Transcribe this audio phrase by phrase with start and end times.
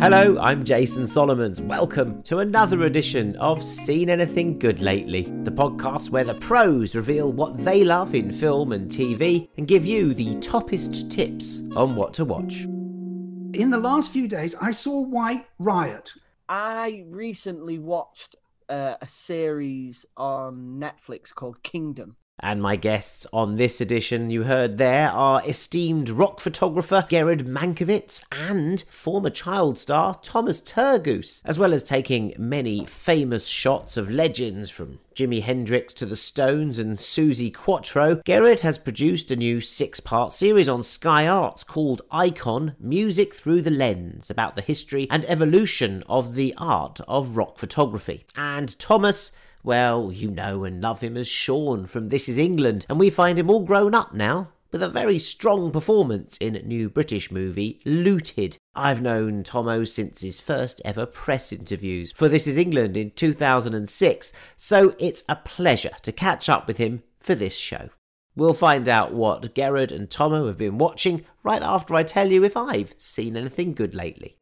[0.00, 1.60] Hello, I'm Jason Solomons.
[1.60, 7.32] Welcome to another edition of Seen Anything Good Lately, the podcast where the pros reveal
[7.32, 12.14] what they love in film and TV and give you the toppest tips on what
[12.14, 12.60] to watch.
[13.54, 16.12] In the last few days, I saw White Riot.
[16.48, 18.36] I recently watched
[18.68, 22.14] uh, a series on Netflix called Kingdom.
[22.40, 28.24] And my guests on this edition you heard there are esteemed rock photographer Gerard Mankowitz
[28.30, 34.70] and former child star Thomas Turgoose, as well as taking many famous shots of legends
[34.70, 38.22] from Jimi Hendrix to the Stones and Suzi Quatro.
[38.24, 43.62] Gerard has produced a new six part series on Sky Arts called Icon Music Through
[43.62, 48.26] the Lens about the history and evolution of the art of rock photography.
[48.36, 49.32] And Thomas
[49.68, 53.38] well, you know and love him as Sean from This Is England, and we find
[53.38, 58.56] him all grown up now, with a very strong performance in new British movie Looted.
[58.74, 64.32] I've known Tomo since his first ever press interviews for This Is England in 2006,
[64.56, 67.90] so it's a pleasure to catch up with him for this show.
[68.34, 72.42] We'll find out what Gerard and Tomo have been watching right after I tell you
[72.42, 74.38] if I've seen anything good lately.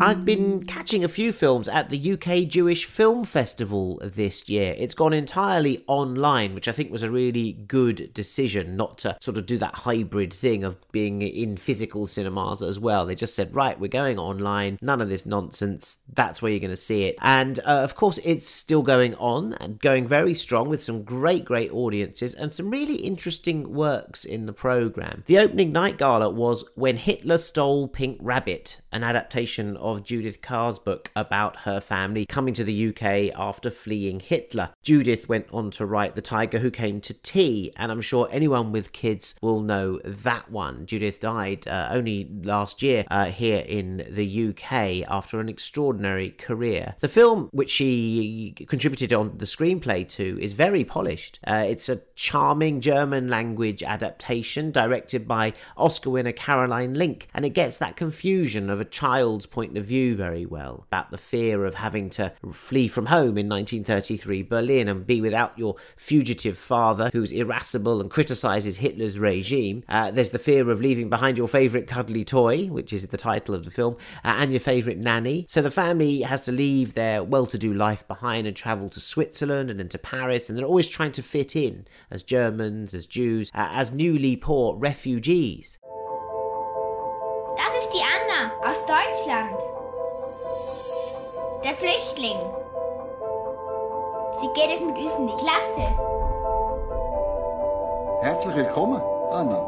[0.00, 4.74] I've been catching a few films at the UK Jewish Film Festival this year.
[4.78, 9.38] It's gone entirely online, which I think was a really good decision not to sort
[9.38, 13.06] of do that hybrid thing of being in physical cinemas as well.
[13.06, 16.70] They just said, right, we're going online, none of this nonsense, that's where you're going
[16.70, 17.16] to see it.
[17.20, 21.44] And uh, of course, it's still going on and going very strong with some great,
[21.44, 25.24] great audiences and some really interesting works in the programme.
[25.26, 30.42] The opening night gala was When Hitler Stole Pink Rabbit, an adaptation of of Judith
[30.42, 34.70] Kerr's book about her family coming to the UK after fleeing Hitler.
[34.82, 38.72] Judith went on to write The Tiger Who Came to Tea, and I'm sure anyone
[38.72, 40.86] with kids will know that one.
[40.86, 46.94] Judith died uh, only last year uh, here in the UK after an extraordinary career.
[47.00, 51.38] The film, which she contributed on the screenplay to, is very polished.
[51.46, 57.50] Uh, it's a charming German language adaptation directed by Oscar winner Caroline Link, and it
[57.50, 61.74] gets that confusion of a child's point of view very well about the fear of
[61.74, 67.32] having to flee from home in 1933 Berlin and be without your fugitive father who's
[67.32, 69.82] irascible and criticizes Hitler's regime.
[69.88, 73.54] Uh, there's the fear of leaving behind your favorite cuddly toy, which is the title
[73.54, 75.46] of the film, uh, and your favorite nanny.
[75.48, 79.00] So the family has to leave their well to do life behind and travel to
[79.00, 83.06] Switzerland and then to Paris, and they're always trying to fit in as Germans, as
[83.06, 85.78] Jews, uh, as newly poor refugees.
[87.56, 88.04] Das ist die
[88.38, 89.58] Anna aus Deutschland.
[91.64, 92.38] Der Flüchtling.
[94.40, 95.88] Sie geht jetzt mit uns in die Klasse.
[98.22, 99.00] Herzlich willkommen,
[99.30, 99.66] Anna.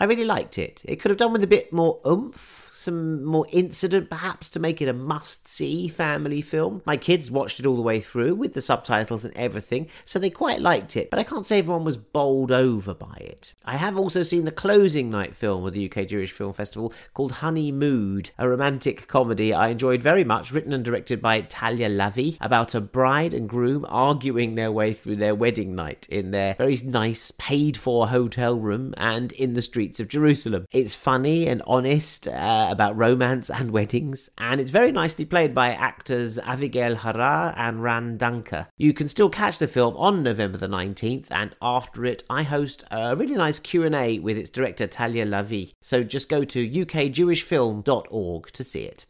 [0.00, 0.82] I really liked it.
[0.84, 4.80] It could have done with a bit more oomph some more incident perhaps to make
[4.80, 6.82] it a must see family film.
[6.84, 10.30] My kids watched it all the way through with the subtitles and everything, so they
[10.30, 13.54] quite liked it, but I can't say everyone was bowled over by it.
[13.64, 17.32] I have also seen the closing night film of the UK Jewish Film Festival called
[17.32, 22.74] Honeymood, a romantic comedy I enjoyed very much, written and directed by Talya Lavie, about
[22.74, 27.30] a bride and groom arguing their way through their wedding night in their very nice
[27.32, 30.66] paid for hotel room and in the streets of Jerusalem.
[30.70, 32.28] It's funny and honest.
[32.28, 37.54] Uh, Uh, about romance and weddings, and it's very nicely played by actors Avigail Hara
[37.56, 38.66] and Ran Danker.
[38.76, 42.84] You can still catch the film on November the 19th, and after it, I host
[42.90, 45.72] a really nice Q&A with its director Talya Lavie.
[45.80, 49.06] So just go to ukjewishfilm.org to see it.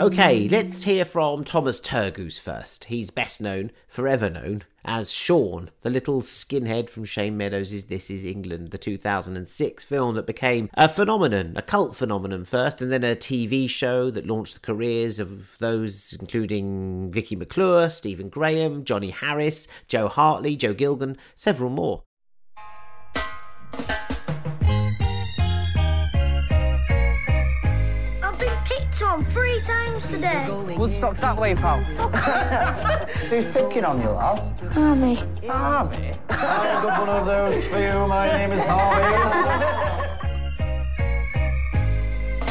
[0.00, 2.84] Okay, let's hear from Thomas Turgoose first.
[2.84, 8.24] He's best known, forever known, as Sean, the little skinhead from Shane Meadows' This Is
[8.24, 13.16] England, the 2006 film that became a phenomenon, a cult phenomenon first, and then a
[13.16, 19.66] TV show that launched the careers of those including Vicky McClure, Stephen Graham, Johnny Harris,
[19.88, 22.04] Jo Hartley, Joe Gilgun, several more.
[29.18, 30.46] On three times today.
[30.76, 31.82] Woodstock's that way, pal.
[33.28, 34.38] Who's picking on you, lad?
[34.76, 35.18] Army.
[35.48, 36.14] Army?
[36.28, 38.06] I've got one of those for you.
[38.06, 40.14] My name is Harvey.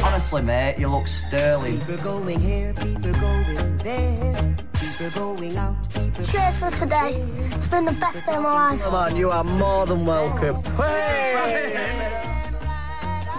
[0.02, 1.78] Honestly, mate, you look sterling.
[1.80, 4.56] People going here, people going there.
[4.74, 6.24] People going out, people...
[6.26, 7.14] Cheers for today.
[7.52, 8.82] It's been the best day of my life.
[8.82, 10.62] Come on, you are more than welcome.
[10.76, 11.34] Hey!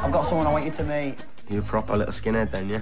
[0.02, 1.18] I've got someone I want you to meet.
[1.48, 2.82] You're a proper little skinhead then, yeah?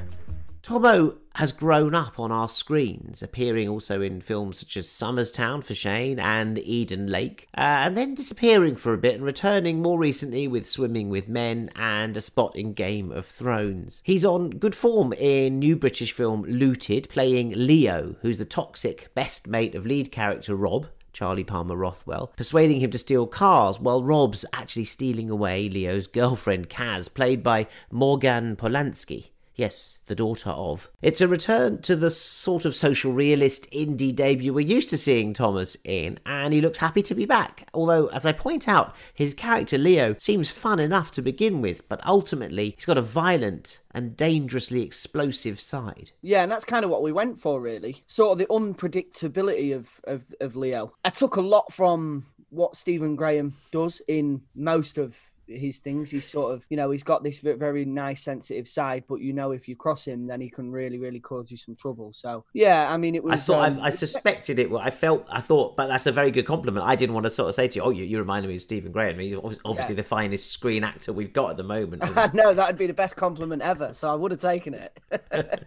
[0.67, 5.61] Tomo, has grown up on our screens, appearing also in films such as Somers Town
[5.61, 9.97] for Shane and Eden Lake, uh, and then disappearing for a bit and returning more
[9.97, 14.01] recently with Swimming with Men and a spot in Game of Thrones.
[14.03, 19.47] He's on good form in new British film Looted, playing Leo, who's the toxic best
[19.47, 24.43] mate of lead character Rob, Charley Palmer Rothwell, persuading him to steal cars while Rob's
[24.51, 29.29] actually stealing away Leo's girlfriend Kaz, played by Morgan Polanski.
[29.57, 30.91] Yes, the daughter of.
[31.01, 35.33] It's a return to the sort of social realist indie debut we're used to seeing
[35.33, 37.67] Thomas in, and he looks happy to be back.
[37.73, 42.05] Although, as I point out, his character Leo seems fun enough to begin with, but
[42.05, 46.11] ultimately he's got a violent and dangerously explosive side.
[46.21, 48.03] Yeah, and that's kind of what we went for, really.
[48.05, 50.93] Sort of the unpredictability of, of, of Leo.
[51.03, 56.11] I took a lot from what Stephen Graham does in most of his things.
[56.11, 59.51] He's sort of, you know, he's got this very nice, sensitive side, but you know,
[59.51, 62.13] if you cross him, then he can really, really cause you some trouble.
[62.13, 63.33] So, yeah, I mean, it was.
[63.33, 64.71] I thought um, I, I suspected it.
[64.73, 66.85] I felt I thought, but that's a very good compliment.
[66.85, 68.61] I didn't want to sort of say to you, "Oh, you, you reminded me of
[68.61, 70.01] Stephen Graham." He's obvi- obviously Yeah.
[70.01, 72.03] the finest screen actor we've got at the moment.
[72.33, 73.93] no, that would be the best compliment ever.
[73.93, 74.97] So I would have taken it.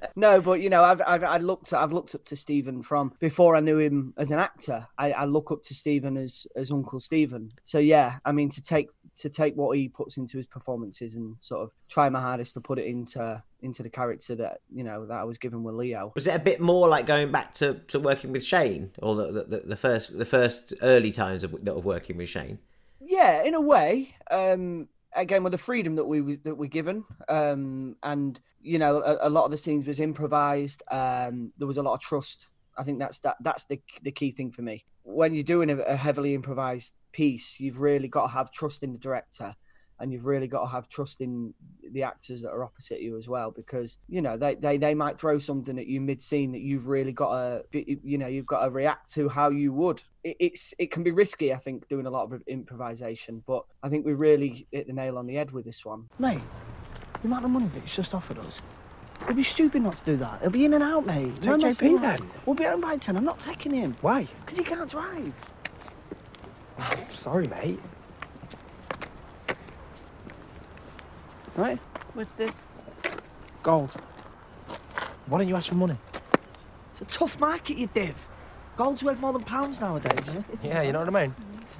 [0.16, 3.56] no, but you know, I've, I've I looked I've looked up to Stephen from before
[3.56, 4.86] I knew him as an actor.
[4.98, 7.52] I, I look up to Stephen as as Uncle Stephen.
[7.62, 11.40] So yeah, I mean to take to take what he puts into his performances and
[11.40, 15.06] sort of try my hardest to put it into into the character that you know
[15.06, 16.12] that I was given with Leo.
[16.14, 19.44] Was it a bit more like going back to, to working with Shane, or the,
[19.44, 22.58] the, the first the first early times of, of working with Shane?
[23.00, 24.14] Yeah, in a way.
[24.30, 29.28] Um, again, with the freedom that we that we're given, um, and you know, a,
[29.28, 30.82] a lot of the scenes was improvised.
[30.90, 32.48] Um, there was a lot of trust.
[32.76, 34.84] I think that's that that's the the key thing for me.
[35.10, 38.92] When you're doing a, a heavily improvised piece, you've really got to have trust in
[38.92, 39.54] the director.
[39.98, 41.52] And you've really got to have trust in
[41.92, 45.20] the actors that are opposite you as well, because you know they, they, they might
[45.20, 47.64] throw something at you mid scene that you've really got to
[48.02, 50.02] you know you've got to react to how you would.
[50.24, 53.90] It, it's it can be risky, I think, doing a lot of improvisation, but I
[53.90, 56.08] think we really hit the nail on the head with this one.
[56.18, 56.40] Mate,
[57.20, 58.62] the amount of money that he's just offered us.
[59.24, 60.38] It'd be stupid not to do that.
[60.40, 61.40] It'll be in and out, mate.
[61.42, 62.18] Take messing JP then.
[62.46, 63.16] We'll be home by 10.
[63.16, 63.96] I'm not taking him.
[64.00, 64.26] Why?
[64.40, 65.32] Because he can't drive.
[66.78, 67.78] Oh, Sorry, mate.
[71.56, 71.78] Right?
[72.14, 72.64] What's this?
[73.62, 73.92] Gold.
[75.26, 75.96] Why don't you ask for money?
[76.92, 78.14] It's a tough market, you div.
[78.76, 80.36] Gold's worth more than pounds nowadays.
[80.62, 81.34] Yeah, you know what I mean?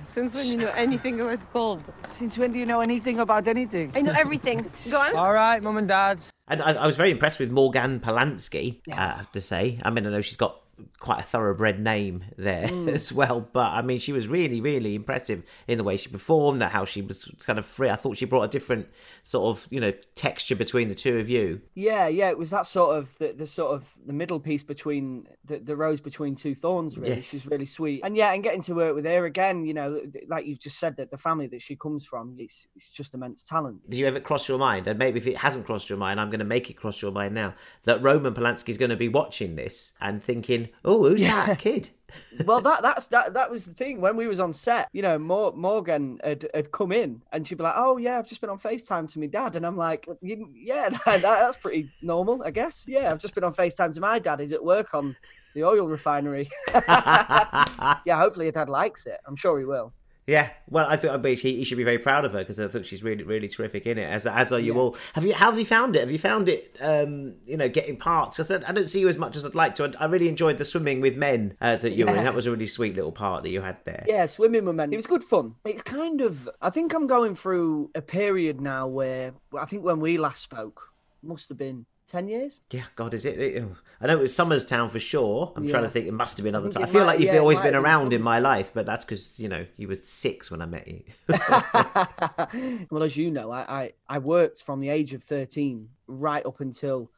[0.04, 1.82] Since when you know anything about gold?
[2.04, 3.92] Since when do you know anything about anything?
[3.94, 4.70] I know everything.
[4.90, 5.16] Go on.
[5.16, 6.20] All right, mum and dad.
[6.50, 8.80] And I, I was very impressed with Morgan Polanski.
[8.90, 9.78] uh, I have to say.
[9.84, 10.60] I mean, I know she's got
[10.98, 12.88] quite a thoroughbred name there mm.
[12.94, 16.60] as well, but I mean, she was really, really impressive in the way she performed,
[16.60, 17.88] that how she was kind of free.
[17.88, 18.88] I thought she brought a different
[19.22, 21.60] sort of you know texture between the two of you.
[21.74, 25.26] Yeah, yeah, it was that sort of the, the sort of the middle piece between
[25.44, 26.96] the, the rose between two thorns.
[26.96, 27.24] Really, Yes.
[27.24, 30.46] she's really sweet, and yeah, and getting to work with her again, you know, like
[30.46, 33.88] you've just said that the family that she comes from, it's it's just immense talent.
[33.90, 36.30] Did you ever cross your mind, and maybe if it hasn't crossed your mind, I'm
[36.30, 37.54] going to make it cross your mind now,
[37.84, 41.90] that Roman Polanski's going to be watching this and thinking, oh, who's that kid?
[42.44, 44.88] well, that that's that that was the thing when we was on set.
[44.92, 48.26] You know, Mor- Morgan had, had come in and she'd be like, "Oh yeah, I've
[48.26, 51.90] just been on Facetime to my dad," and I'm like, "You- "Yeah, that, that's pretty
[52.02, 52.84] normal, I guess.
[52.88, 54.40] Yeah, I've just been on Facetime to my dad.
[54.40, 55.16] He's at work on
[55.54, 56.50] the oil refinery.
[56.74, 59.18] yeah, hopefully your dad likes it.
[59.26, 59.92] I'm sure he will.
[60.30, 62.68] Yeah, well, I think I he, he should be very proud of her because I
[62.68, 64.04] think she's really, really terrific in it.
[64.04, 64.96] As as are you all.
[65.14, 66.00] Have you how have you found it?
[66.00, 66.76] Have you found it?
[66.80, 69.74] Um, you know, getting parts because I don't see you as much as I'd like
[69.76, 69.86] to.
[69.98, 72.22] I, I really enjoyed the swimming with men uh, that you were in.
[72.22, 74.04] That was a really sweet little part that you had there.
[74.06, 74.92] Yeah, swimming with men.
[74.92, 75.56] It was good fun.
[75.64, 76.48] It's kind of.
[76.62, 80.92] I think I'm going through a period now where I think when we last spoke
[81.24, 82.60] must have been ten years.
[82.70, 83.64] Yeah, God, is it?
[84.02, 85.52] I know it was Somers Town for sure.
[85.54, 86.06] I'm trying to think.
[86.06, 86.88] It must have been other times.
[86.88, 88.86] I feel might- like you've yeah, always been have been around in my life, but
[88.86, 91.02] that's because you know you were six when I met you.
[92.90, 96.60] well, as you know, I, I, I worked from the age of 13 right up
[96.60, 97.10] until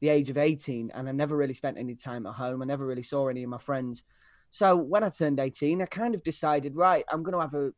[0.00, 2.62] the age of 18, and I never really spent any time at home.
[2.62, 4.02] I never really saw any of my friends.
[4.48, 7.72] So when I turned 18, I kind of decided, right, I'm going to have a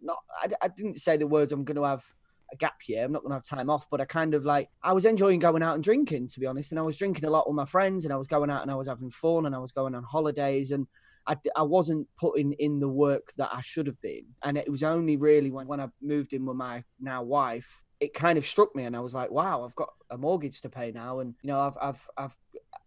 [0.00, 0.18] not.
[0.42, 1.52] I, I didn't say the words.
[1.52, 2.04] I'm going to have
[2.52, 3.04] a gap year.
[3.04, 5.40] I'm not going to have time off, but I kind of like I was enjoying
[5.40, 6.72] going out and drinking, to be honest.
[6.72, 8.70] And I was drinking a lot with my friends, and I was going out and
[8.70, 10.86] I was having fun, and I was going on holidays, and
[11.26, 14.24] I, I wasn't putting in the work that I should have been.
[14.42, 18.12] And it was only really when, when I moved in with my now wife, it
[18.12, 20.90] kind of struck me and I was like, wow, I've got a mortgage to pay
[20.90, 21.20] now.
[21.20, 22.38] And, you know, I've, I've, I've,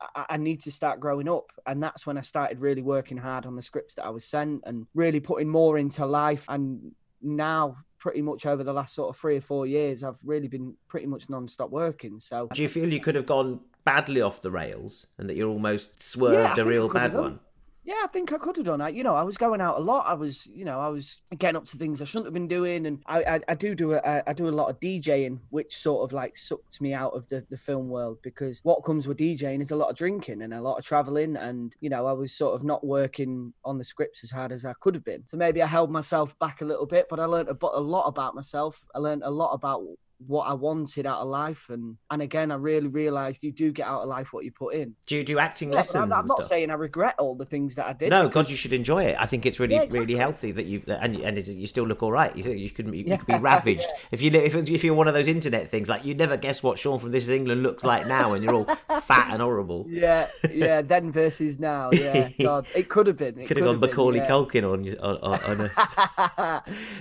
[0.02, 1.54] I- I need to start growing up.
[1.66, 4.64] And that's when I started really working hard on the scripts that I was sent
[4.66, 6.46] and really putting more into life.
[6.50, 6.92] And
[7.26, 10.76] now, pretty much over the last sort of three or four years, I've really been
[10.88, 12.20] pretty much non-stop working.
[12.20, 15.50] So Do you feel you could have gone badly off the rails and that you're
[15.50, 17.40] almost Yeah, swerved a real bad one?
[17.86, 18.82] Yeah, I think I could have done.
[18.82, 20.08] I, you know, I was going out a lot.
[20.08, 22.88] I was, you know, I was getting up to things I shouldn't have been doing,
[22.88, 26.04] and I, I, I do do a, I do a lot of DJing, which sort
[26.04, 29.62] of like sucked me out of the, the film world because what comes with DJing
[29.62, 32.34] is a lot of drinking and a lot of traveling, and you know, I was
[32.34, 35.28] sort of not working on the scripts as hard as I could have been.
[35.28, 38.08] So maybe I held myself back a little bit, but I learned a, a lot
[38.08, 38.88] about myself.
[38.96, 39.84] I learned a lot about
[40.20, 43.86] what I wanted out of life, and and again, I really realized you do get
[43.88, 44.96] out of life what you put in.
[45.08, 46.50] Do you do acting Yeah, lessons I'm, I'm not stuff?
[46.50, 48.10] saying I regret all the things that I did.
[48.10, 49.16] No, God, because- you should enjoy it.
[49.20, 52.12] I think it's really, Yeah, really healthy that you and and you still look all
[52.12, 52.36] right.
[52.36, 55.14] You you could you Yeah, could be ravaged if you if if you're one of
[55.14, 58.08] those internet things like you never guess what Sean from This Is England looks like
[58.08, 58.66] now, and you're all
[59.02, 59.86] fat and horrible.
[59.90, 60.82] Yeah, yeah.
[60.82, 61.92] Then versus now.
[62.06, 63.40] Yeah, God, it could have been.
[63.40, 64.28] It Could have gone been, Macaulay yeah.
[64.30, 65.96] Culkin on you- on, on, us.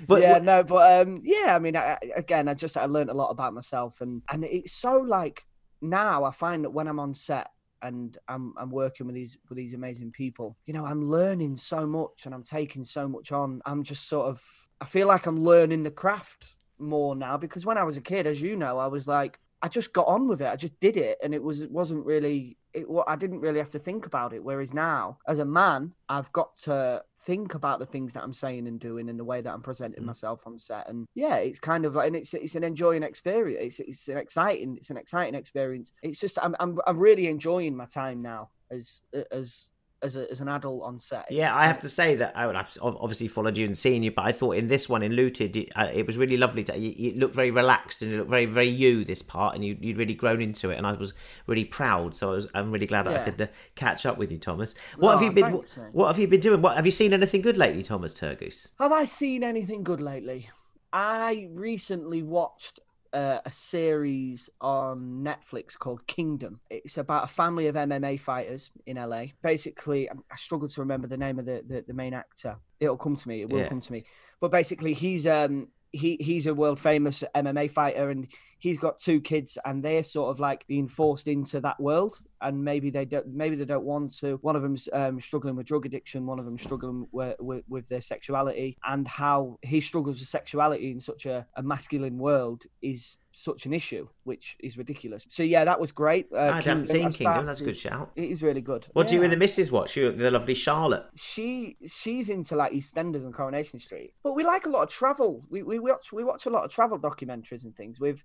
[0.06, 1.54] But yeah, what- no, but um, yeah.
[1.54, 4.72] I mean, I- again, I just I learned a lot about myself, and and it's
[4.72, 5.44] so like
[5.80, 7.48] now I find that when I'm on set
[7.82, 11.86] and I'm I'm working with these with these amazing people, you know, I'm learning so
[11.86, 13.60] much and I'm taking so much on.
[13.66, 14.42] I'm just sort of
[14.80, 18.26] I feel like I'm learning the craft more now because when I was a kid,
[18.26, 20.48] as you know, I was like I just got on with it.
[20.48, 22.86] I just did it, and it was it wasn't really it.
[23.06, 24.42] I didn't really have to think about it.
[24.42, 28.66] Whereas now, as a man, I've got to think about the things that I'm saying
[28.66, 30.06] and doing, and the way that I'm presenting mm.
[30.06, 30.88] myself on set.
[30.88, 33.80] And yeah, it's kind of like, and it's it's an enjoying experience.
[33.80, 35.92] It's it's an exciting it's an exciting experience.
[36.02, 39.70] It's just I'm I'm I'm really enjoying my time now as as
[40.04, 41.24] as, a, as an adult on set.
[41.28, 44.02] It's Yeah, I have to say that I would have obviously followed you and seen
[44.02, 46.62] you, but I thought in this one in Looted, it, uh, it was really lovely.
[46.64, 49.64] To, you, you looked very relaxed and you looked very, very you this part, and
[49.64, 51.14] you, you'd really grown into it, and I was
[51.46, 52.14] really proud.
[52.14, 54.74] So I was, I'm really glad that I could uh, catch up with you, Thomas.
[54.98, 55.50] What have you been?
[55.50, 56.62] thanks, what, what have you been doing?
[56.62, 58.68] What have you seen anything good lately, Thomas Turgoose?
[58.78, 60.50] Have I seen anything good lately?
[60.92, 62.78] I recently watched
[63.14, 66.60] uh, a series on Netflix called Kingdom.
[66.68, 69.26] It's about a family of MMA fighters in LA.
[69.42, 72.56] Basically, I I struggle to remember the name of the, the, the main actor.
[72.80, 73.40] It'll come to me.
[73.42, 73.68] It will Yeah.
[73.68, 74.04] come to me.
[74.40, 79.20] But basically, he's um he he's a world famous MMA fighter, and he's got two
[79.20, 82.18] kids, and they're sort of like being forced into that world.
[82.40, 83.28] And maybe they don't.
[83.28, 84.36] Maybe they don't want to.
[84.42, 86.26] One of them's um, struggling with drug addiction.
[86.26, 90.90] One of them struggling with, with, with their sexuality, and how he struggles with sexuality
[90.90, 95.26] in such a, a masculine world is such an issue, which is ridiculous.
[95.28, 96.28] So yeah, that was great.
[96.32, 97.46] Uh, I haven't seen Kingdom.
[97.46, 98.10] That's a good shout.
[98.16, 98.86] It is really good.
[98.92, 99.24] What do you Yeah.
[99.24, 99.96] and the missus watch?
[99.96, 101.04] You, the lovely Charlotte.
[101.16, 105.44] she she's into like EastEnders and Coronation Street, but we like a lot of travel.
[105.50, 107.98] We we watch we watch a lot of travel documentaries and things.
[108.00, 108.24] We've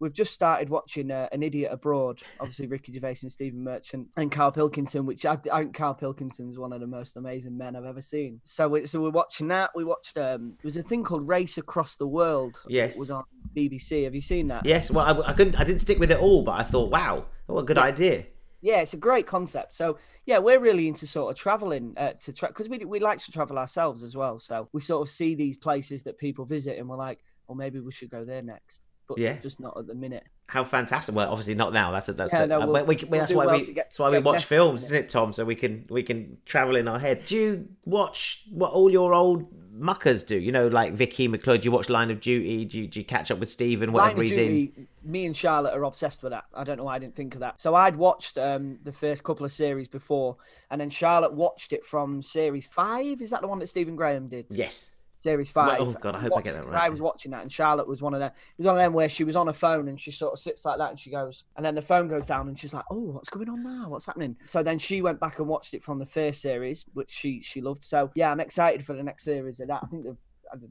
[0.00, 2.20] we've just started watching uh, An Idiot Abroad.
[2.40, 6.58] Obviously, Ricky Gervais and Stephen Merchant and Carl Pilkington, which I, I think Carl Pilkington's
[6.58, 8.40] one of the most amazing men I've ever seen.
[8.44, 9.70] So we, so we're watching that.
[9.74, 12.60] We watched um there was a thing called Race Across the World.
[12.66, 12.94] Yes.
[12.94, 14.04] it was on BBC.
[14.04, 14.64] Have you seen that?
[14.64, 14.90] Yes.
[14.90, 15.60] Well, I, I couldn't.
[15.60, 18.26] I didn't stick with it all, but I thought, wow, what a good idea.
[18.62, 19.74] Yeah, it's a great concept.
[19.74, 23.18] So yeah, we're really into sort of traveling uh, to tra- because we we like
[23.18, 24.38] to travel ourselves as well.
[24.38, 27.80] So we sort of see these places that people visit, and we're like, well, maybe
[27.80, 28.82] we should go there next,
[29.16, 29.38] but Yeah.
[29.40, 30.24] just not at the minute.
[30.46, 31.14] How fantastic!
[31.14, 31.92] Well, obviously not now.
[31.92, 33.98] That's that's Yeah, the, no, uh, we'll- we, we, we'll that's why well we that's
[33.98, 35.32] why we watch films, isn't it, Tom?
[35.32, 37.24] So we can we can travel in our head.
[37.26, 40.36] Do you watch what all your old muckers do?
[40.36, 41.60] You know, like Vicky McLeod.
[41.60, 42.64] Do you watch Line of Duty?
[42.64, 43.92] Do you, do you catch up with Stephen?
[43.92, 44.88] Line Whatever of he's in.
[45.04, 46.44] Me and Charlotte are obsessed with that.
[46.52, 47.60] I don't know why I didn't think of that.
[47.62, 50.36] So I'd watched um, the first couple of series before,
[50.68, 53.22] and then Charlotte watched it from series five.
[53.22, 54.46] Is that the one that Stephen Graham did?
[54.50, 54.90] Yes.
[55.20, 55.80] Series oh, five.
[55.80, 56.82] oh, God, I hope I get that right.
[56.82, 58.30] I was watching that, and Charlotte was one of them.
[58.30, 60.38] It was one of them where she was on her phone and she sort of
[60.38, 62.84] sits like that, and she goes, and then the phone goes down, and she's like,
[62.90, 63.88] "Oh, what's going on now?
[63.88, 67.10] What's happening?" So then she went back and watched it from the first series, which
[67.10, 67.84] she she loved.
[67.84, 69.80] So yeah, I'm excited for the next series of that.
[69.82, 70.16] I think they've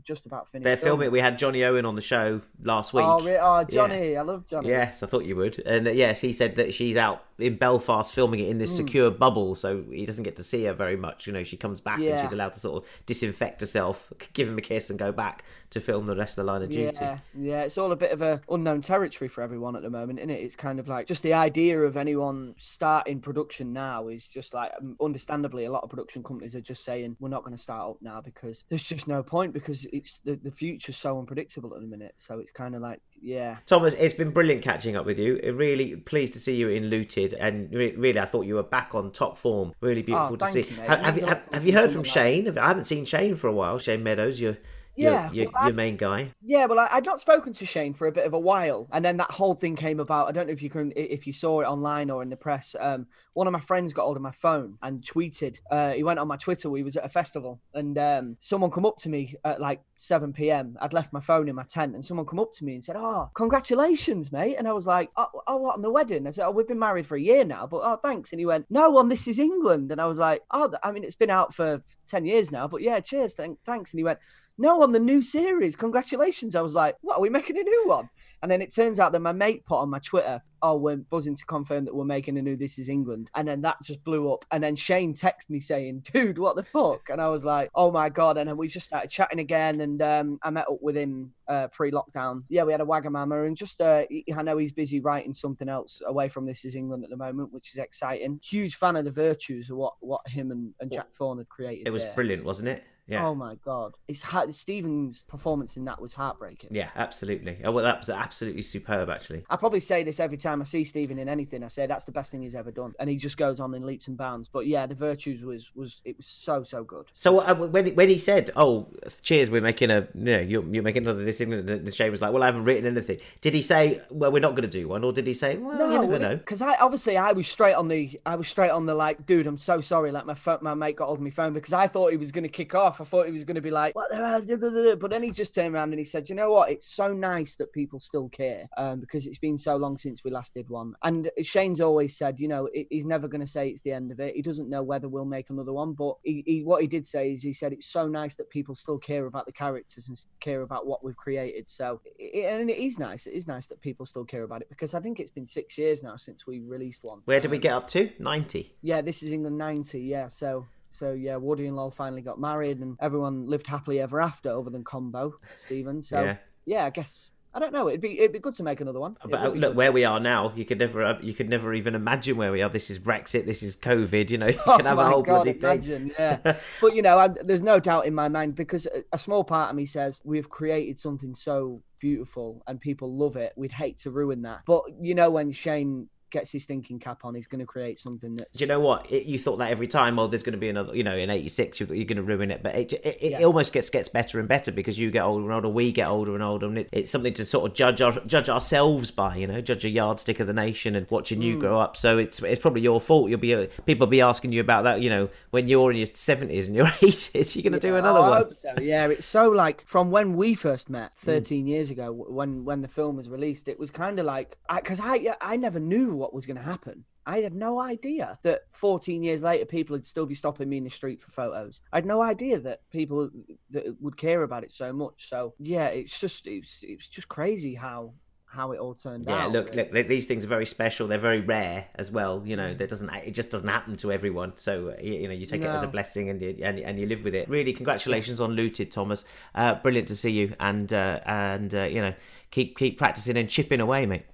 [0.03, 0.63] just about finished.
[0.65, 1.05] They're filming.
[1.05, 1.11] filming.
[1.11, 3.05] We had Jonny Owen on the show last week.
[3.05, 3.63] Oh, re- oh, Yeah.
[3.65, 4.69] Jonny, I love Jonny.
[4.69, 5.59] Yes, I thought you would.
[5.65, 8.77] And uh, yes, he said that she's out in Belfast filming it in this Mm.
[8.77, 11.25] secure bubble, so he doesn't get to see her very much.
[11.25, 14.57] You know, she comes back and she's allowed to sort of disinfect herself, give him
[14.57, 16.97] a kiss, and go back to film the rest of the line of duty.
[16.99, 20.19] Yeah, yeah, it's all a bit of a unknown territory for everyone at the moment,
[20.19, 20.41] isn't it?
[20.43, 24.71] It's kind of like just the idea of anyone starting production now is just like,
[24.99, 27.97] understandably, a lot of production companies are just saying we're not going to start up
[28.01, 31.87] now because there's just no point because it's the the future's so unpredictable at the
[31.87, 32.13] minute.
[32.17, 35.39] So it's kind of like, yeah, Thomas, it's been brilliant catching up with you.
[35.53, 38.95] Really pleased to see you in Looted, and re- really, I thought you were back
[38.95, 39.73] on top form.
[39.81, 40.73] Really oh, beautiful to Oh, thank see.
[40.73, 42.03] you, have, have, you- have, have you heard from.
[42.03, 42.57] Shane?
[42.57, 43.77] I haven't seen Shane for a while.
[43.79, 44.57] Shane Meadows, your
[44.99, 46.33] Yeah, your, your, well, your main guy.
[46.41, 49.03] Yeah, well, I, I'd not spoken to Shane for a bit of a while, and
[49.03, 50.27] then that whole thing came about.
[50.27, 52.75] I don't know if you can, if you saw it online or in the press.
[52.79, 55.59] Um, one of my friends got hold of my phone and tweeted.
[55.71, 56.69] Uh, he went on my Twitter.
[56.69, 60.33] We was at a festival, and um, someone come up to me at like 7
[60.33, 60.77] p.m.
[60.81, 62.95] I'd left my phone in my tent, and someone come up to me and said,
[62.97, 66.45] "Oh, congratulations, mate!" And I was like, "Oh, oh what on the wedding?" I said,
[66.45, 68.97] "Oh, we've been married for a year now, but oh, thanks." And he went, "No,
[68.97, 71.81] on This Is England," and I was like, "Oh, I mean, it's been out for
[72.07, 74.19] 10 years now, but yeah, cheers, thank, thanks." And he went
[74.59, 75.77] no, on the new series.
[75.77, 76.53] Congratulations.
[76.53, 78.09] I was like, what, are we making a new one?
[78.41, 81.35] And then it turns out that my mate put on my Twitter, oh, we're buzzing
[81.35, 83.31] to confirm that we're making a new This Is England.
[83.35, 84.43] And then that just blew up.
[84.51, 87.09] And then Shane texted me saying, dude, what the fuck?
[87.09, 88.37] And I was like, oh my God.
[88.37, 89.79] And then we just started chatting again.
[89.79, 92.43] And um, I met up with him uh, pre lockdown.
[92.49, 93.47] Yeah, we had a Wagamama.
[93.47, 94.03] And just, uh,
[94.35, 97.53] I know he's busy writing something else away from This Is England at the moment,
[97.53, 98.41] which is exciting.
[98.43, 101.87] Huge fan of the virtues of what, what him and, and Jack Thorne had created.
[101.87, 102.13] It was there.
[102.13, 102.83] brilliant, wasn't it?
[103.09, 103.25] Yeah.
[103.27, 106.69] Oh my god, it's ha- Stephen's performance in that was heartbreaking.
[106.73, 107.57] Yeah, absolutely.
[107.63, 109.43] Oh, well, that was absolutely superb, actually.
[109.49, 111.63] I probably say this every time I see Stephen in anything.
[111.63, 113.85] I say that's the best thing he's ever done, and he just goes on in
[113.85, 114.47] leaps and bounds.
[114.47, 117.07] But yeah, the virtues was was it was so so good.
[117.13, 118.87] So uh, when he- when he said, "Oh,
[119.21, 122.21] cheers, we're making a you know, you're, you're making another this," England," and Shane was
[122.21, 124.87] like, "Well, I haven't written anything." Did he say, "Well, we're not going to do
[124.87, 126.35] one," or did he say, "Well, you never know"?
[126.37, 129.47] because I obviously I was straight on the I was straight on the like, dude,
[129.47, 130.11] I'm so sorry.
[130.11, 132.31] Like my phone, my mate got hold of my phone because I thought he was
[132.31, 132.98] going to kick off.
[133.01, 134.95] I thought he was going to be like, what the hell?
[134.97, 136.69] But then he just turned around and he said, you know what?
[136.69, 140.31] It's so nice that people still care um, because it's been so long since we
[140.31, 140.93] last did one.
[141.03, 144.19] And Shane's always said, you know, he's never going to say it's the end of
[144.19, 144.35] it.
[144.35, 147.31] He doesn't know whether we'll make another one, but he, he what he did say
[147.33, 150.61] is he said it's so nice that people still care about the characters and care
[150.61, 151.69] about what we've created.
[151.69, 153.27] So, and it is nice.
[153.27, 155.77] It is nice that people still care about it because I think it's been six
[155.77, 157.21] years now since we released one.
[157.25, 158.09] Where did we Um, get up to?
[158.19, 158.75] Ninety.
[158.81, 159.99] yeah, this is in the '90.
[160.01, 164.19] Yeah, so so yeah, Woody and Lol finally got married, and everyone lived happily ever
[164.21, 166.01] after, other than Combo Stephen.
[166.01, 166.35] So Yeah.
[166.65, 167.87] yeah, I guess I don't know.
[167.89, 169.17] It'd be it'd be good to make another one.
[169.27, 169.75] But uh, look good.
[169.75, 170.53] where we are now.
[170.55, 172.69] You could never, uh, you could never even imagine where we are.
[172.69, 173.47] This is Brexit.
[173.47, 174.29] This is COVID.
[174.29, 176.11] You know, you Oh can have a whole God, bloody thing.
[176.19, 176.37] yeah.
[176.81, 179.71] but you know, I, there's no doubt in my mind because a, a small part
[179.71, 183.53] of me says we've created something so beautiful and people love it.
[183.55, 184.61] We'd hate to ruin that.
[184.67, 188.35] But you know, when Shane gets his thinking cap on, he's going to create something
[188.35, 189.11] that's Do you know what?
[189.11, 190.19] It, you thought that every time.
[190.19, 190.95] Oh, there's going to be another.
[190.95, 192.63] You know, in '86, you're, you're going to ruin it.
[192.63, 193.43] But it, it, it Yeah.
[193.43, 195.69] almost gets gets better and better because you get older and older.
[195.69, 198.49] We get older and older, and it, it's something to sort of judge our, judge
[198.49, 199.35] ourselves by.
[199.37, 201.59] You know, judge a yardstick of the nation and watching you Mm.
[201.61, 201.97] grow up.
[201.97, 203.29] So it's it's probably your fault.
[203.29, 205.01] You'll be uh, people will be asking you about that.
[205.01, 208.19] You know, when you're in your 70s and your 80s, you're going to do another
[208.19, 208.37] Oh, I one.
[208.39, 208.73] hope so.
[208.81, 211.19] Yeah, it's so like from when we first met Mm.
[211.19, 214.99] 13 years ago, when when the film was released, it was kind of like because
[215.01, 217.05] I, I never knew what was going to happen.
[217.25, 220.83] I had no idea that 14 years later people would still be stopping me in
[220.83, 221.81] the street for photos.
[221.93, 223.29] I had no idea that people
[223.69, 225.29] that would care about it so much.
[225.29, 228.13] So yeah, it's just it's it's just crazy how
[228.49, 229.53] how it all turned Yeah, out.
[229.53, 231.07] Yeah, look, look, these things are very special.
[231.07, 232.41] They're very rare as well.
[232.45, 234.53] You know, there doesn't it just doesn't happen to everyone.
[234.55, 237.05] So uh, you, know, you take it as a blessing and you, and, and you
[237.05, 237.47] live with it.
[237.47, 239.23] Really, congratulations on Looted, Thomas.
[239.53, 242.13] Uh, brilliant to see you, and uh, and uh, you know,
[242.49, 244.25] keep keep practicing and chipping away, mate.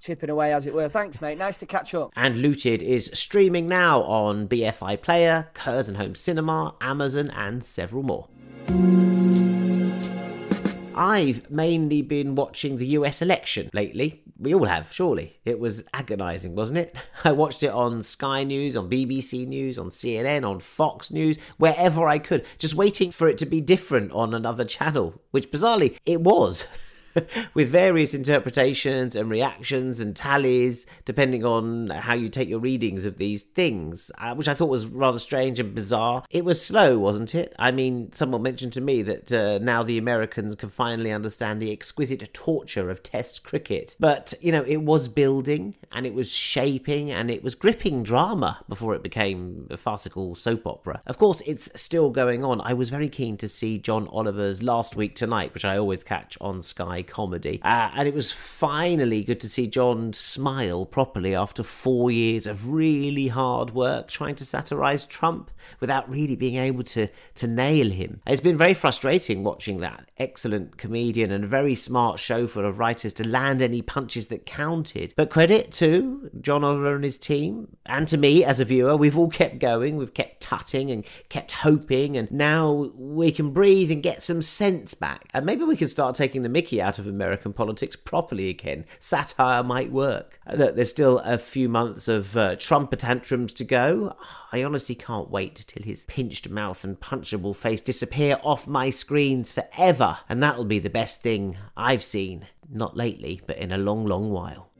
[0.00, 0.88] Chipping away as it were.
[0.88, 1.38] Thanks, mate.
[1.38, 2.12] Nice to catch up.
[2.16, 8.28] And Looted is streaming now on BFI Player, Curzon Home Cinema, Amazon, and several more.
[10.96, 14.22] I've mainly been watching the US election lately.
[14.38, 15.38] We all have, surely.
[15.44, 16.96] It was agonising, wasn't it?
[17.24, 22.08] I watched it on Sky News, on BBC News, on CNN, on Fox News, wherever
[22.08, 26.22] I could, just waiting for it to be different on another channel, which bizarrely it
[26.22, 26.66] was.
[27.54, 33.18] with various interpretations and reactions and tallies depending on how you take your readings of
[33.18, 36.24] these things, uh, which I thought was rather strange and bizarre.
[36.30, 37.54] It was slow, wasn't it?
[37.58, 41.72] I mean, someone mentioned to me that uh, now the Americans can finally understand the
[41.72, 43.96] exquisite torture of Test cricket.
[44.00, 48.64] But, you know, it was building and it was shaping and it was gripping drama
[48.68, 51.02] before it became a farcical soap opera.
[51.06, 52.60] Of course, it's still going on.
[52.60, 56.36] I was very keen to see John Oliver's Last Week Tonight, which I always catch
[56.40, 57.60] on Sky Comedy.
[57.62, 62.68] Uh, and it was finally good to see John smile properly after four years of
[62.68, 68.20] really hard work trying to satirize Trump without really being able to, to nail him.
[68.26, 73.12] It's been very frustrating watching that excellent comedian and very smart show full of writers
[73.14, 75.14] to land any punches that counted.
[75.16, 79.18] But credit to John Oliver and his team, and to me as a viewer, we've
[79.18, 84.02] all kept going, we've kept tutting and kept hoping, and now we can breathe and
[84.02, 85.28] get some sense back.
[85.34, 88.86] And maybe we can start taking the mickey out out of American politics properly again.
[88.98, 90.40] Satire might work.
[90.54, 94.16] Look, there's still a few months of uh, Trump tantrums to go.
[94.50, 99.52] I honestly can't wait till his pinched mouth and punchable face disappear off my screens
[99.52, 102.46] forever, and that'll be the best thing I've seen.
[102.70, 104.70] Not lately, but in a long, long while.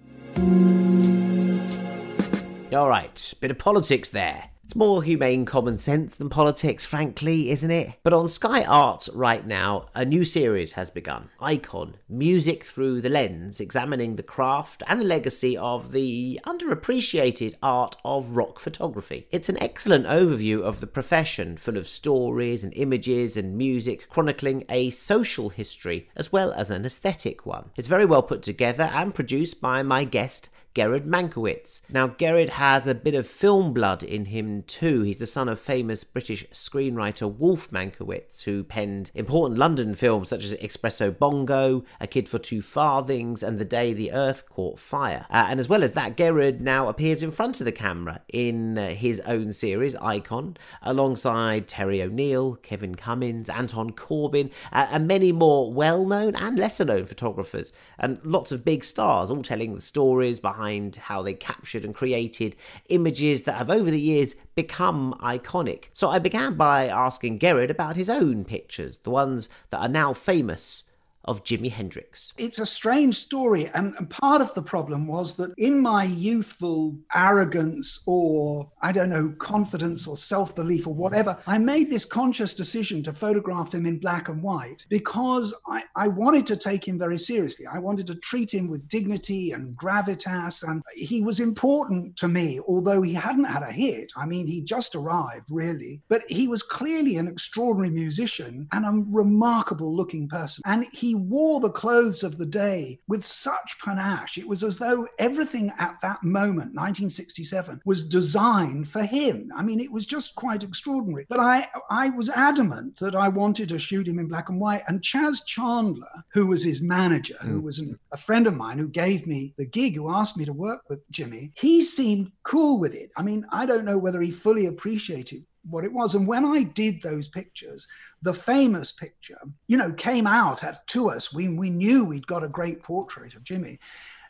[2.72, 4.50] All right, bit of politics there.
[4.66, 8.00] It's more humane common sense than politics, frankly, isn't it?
[8.02, 13.08] But on Sky Arts right now, a new series has begun Icon Music Through the
[13.08, 19.28] Lens, examining the craft and the legacy of the underappreciated art of rock photography.
[19.30, 24.64] It's an excellent overview of the profession, full of stories and images and music chronicling
[24.68, 27.70] a social history as well as an aesthetic one.
[27.76, 31.80] It's very well put together and produced by my guest, Gerard Mankowitz.
[31.88, 35.00] Now, Gerard has a bit of film blood in him too.
[35.00, 40.44] He's the son of famous British screenwriter Wolf Mankowitz, who penned important London films such
[40.44, 45.24] as Espresso Bongo, A Kid for Two Farthings, and The Day the Earth Caught Fire.
[45.30, 48.76] Uh, and as well as that, Gerard now appears in front of the camera in
[48.76, 55.32] uh, his own series, Icon, alongside Terry O'Neill, Kevin Cummins, Anton Corbijn, uh, and many
[55.32, 59.80] more well known and lesser known photographers, and lots of big stars, all telling the
[59.80, 60.65] stories behind
[60.96, 62.56] how they captured and created
[62.88, 65.84] images that have over the years become iconic.
[65.92, 70.12] So I began by asking Gerard about his own pictures, the ones that are now
[70.12, 70.84] famous
[71.26, 72.32] of Jimi Hendrix.
[72.38, 73.68] It's a strange story.
[73.74, 79.10] And, and, part of the problem was that in my youthful arrogance or, I don't
[79.10, 83.86] know, confidence or self belief or whatever, I made this conscious decision to photograph him
[83.86, 87.66] in black and white because I, I wanted to take him very seriously.
[87.66, 90.66] I wanted to treat him with dignity and gravitas.
[90.66, 94.12] And he was important to me, although he hadn't had a hit.
[94.16, 96.02] I mean, he just arrived, really.
[96.08, 100.62] But he was clearly an extraordinary musician and a remarkable looking person.
[100.66, 104.38] And he wore the clothes of the day with such panache.
[104.38, 109.50] It was as though everything at that moment, 1967, was designed for him.
[109.56, 111.26] I mean, it was just quite extraordinary.
[111.28, 114.82] But I, I was adamant that I wanted to shoot him in black and white.
[114.88, 117.64] And Chas Chandler, who was his manager, who hmm.
[117.64, 120.52] was an, a friend of mine who gave me the gig, who asked me to
[120.52, 123.10] work with Jimi, he seemed cool with it.
[123.16, 126.14] I mean, I don't know whether he fully appreciated what it was.
[126.14, 127.86] And when I did those pictures,
[128.22, 131.32] the famous picture, you know, came out at, to us.
[131.32, 133.78] We, we knew we'd got a great portrait of Jimi,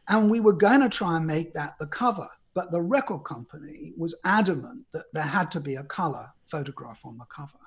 [0.09, 2.29] and we were going to try and make that the cover.
[2.55, 7.19] But the record company was adamant that there had to be a color photograph on
[7.19, 7.59] the cover.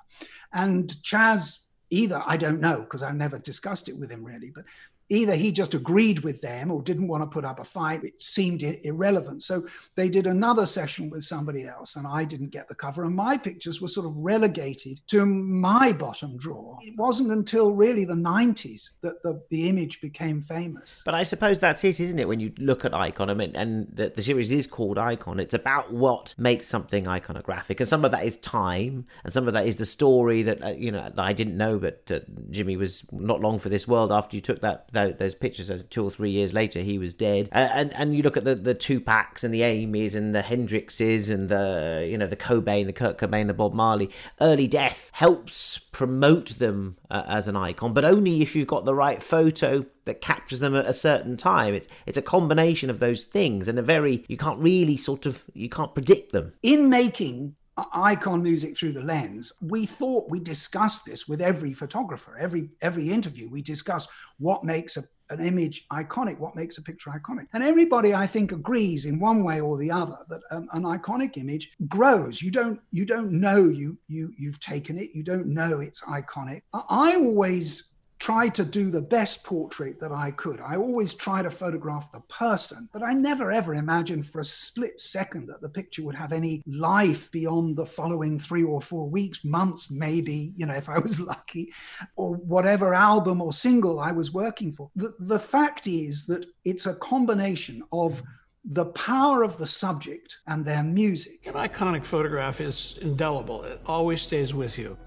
[0.52, 4.64] And Chas, either, I don't know, because I never discussed it with him really, but
[5.10, 8.04] either he just agreed with them or didn't want to put up a fight.
[8.04, 9.42] It seemed irrelevant.
[9.42, 13.04] So they did another session with somebody else, and I didn't get the cover.
[13.04, 16.78] And my pictures were sort of relegated to my bottom drawer.
[16.82, 21.02] It wasn't until really the 90s that the, the image became famous.
[21.04, 22.28] But I suppose that's it, isn't it?
[22.28, 25.54] When you look at Icon, I mean, and the, the series is called Icon, it's
[25.54, 27.80] about what makes something iconographic.
[27.80, 30.68] And some of that is time, and some of that is the story that, uh,
[30.68, 34.40] you know, I didn't know, but Jimi was not long for this world after you
[34.40, 37.48] took that, that those pictures two or three years later he was dead.
[37.52, 41.30] Uh, and and you look at the the Tupacs and the Amy's and the Hendrixes
[41.30, 44.10] and the you know the Cobain the Kurt Cobain the Bob Marley.
[44.40, 48.94] Early death helps promote them uh, as an icon but only if you've got the
[48.94, 51.74] right photo that captures them at a certain time.
[51.74, 55.44] It's it's a combination of those things and a very you can't really sort of
[55.54, 56.52] you can't predict them.
[56.62, 57.56] In making
[57.92, 62.36] icon music through the lens we thought we discussed this with every photographer.
[62.38, 67.10] Every every interview we discuss what makes a, an image iconic what makes a picture
[67.10, 67.46] iconic.
[67.52, 71.36] And everybody i think agrees in one way or the other that um, an iconic
[71.36, 72.42] image grows.
[72.42, 75.10] You don't you don't know you you you've taken it.
[75.14, 76.62] You don't know it's iconic.
[76.72, 77.89] I always
[78.20, 80.60] try to do the best portrait that I could.
[80.60, 85.00] I always try to photograph the person, but I never ever imagined for a split
[85.00, 89.42] second that the picture would have any life beyond the following three or four weeks,
[89.42, 91.72] months, maybe, you know, if I was lucky,
[92.14, 94.90] or whatever album or single I was working for.
[94.94, 98.22] The, the fact is that it's a combination of
[98.64, 101.46] the power of the subject and their music.
[101.46, 104.98] An iconic photograph is indelible, it always stays with you.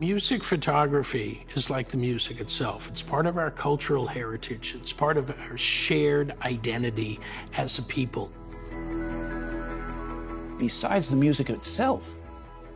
[0.00, 2.86] Music photography is like the music itself.
[2.86, 7.18] It's part of our cultural heritage, it's part of our shared identity
[7.56, 8.30] as a people.
[10.56, 12.14] Besides the music itself,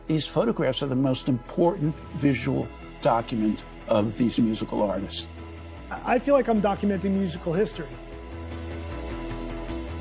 [0.05, 2.67] these photographs are the most important visual
[3.01, 5.27] document of these musical artists.
[5.89, 7.87] I feel like I'm documenting musical history.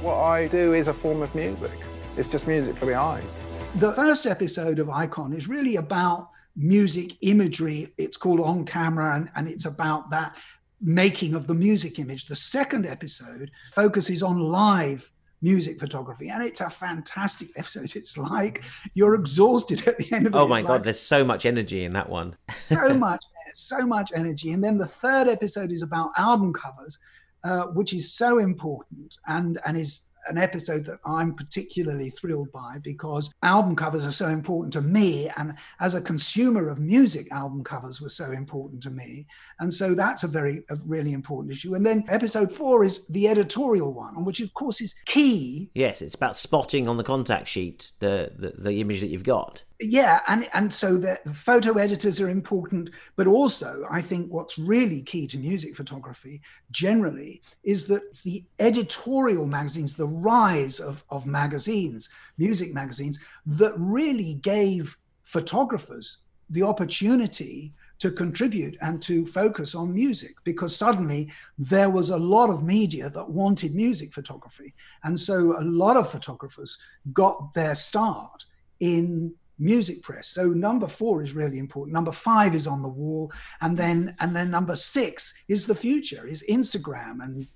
[0.00, 1.78] What I do is a form of music.
[2.16, 3.32] It's just music for the eyes.
[3.76, 7.92] The first episode of Icon is really about music imagery.
[7.98, 10.36] It's called On Camera, and, and it's about that
[10.80, 12.26] making of the music image.
[12.26, 15.10] The second episode focuses on live
[15.42, 18.62] music photography and it's a fantastic episode it's like
[18.94, 21.44] you're exhausted at the end of it oh my It's god like there's so much
[21.44, 25.82] energy in that one so much so much energy and then the third episode is
[25.82, 26.96] about album covers
[27.44, 32.78] uh, which is so important and and is an episode that I'm particularly thrilled by
[32.82, 35.30] because album covers are so important to me.
[35.36, 39.26] And as a consumer of music, album covers were so important to me.
[39.60, 41.74] And so that's a very, a really important issue.
[41.74, 46.14] And then episode four is the editorial one, which of course is key yes it's
[46.14, 50.48] about spotting on the contact sheet the the, the image that you've got yeah and
[50.54, 55.38] and so the, photo editors are important but also i think what's really key to
[55.38, 56.40] music photography
[56.70, 64.34] generally is that the editorial magazines the rise of, of magazines music magazines that really
[64.34, 66.18] gave photographers
[66.50, 72.50] the opportunity to contribute and to focus on music because suddenly there was a lot
[72.50, 74.74] of media that wanted music photography.
[75.04, 76.78] And so a lot of photographers
[77.12, 78.44] got their start
[78.80, 80.28] in music press.
[80.28, 81.92] So number four is really important.
[81.94, 83.32] Number five is on the wall.
[83.60, 87.46] And then and then number six is the future is instagram and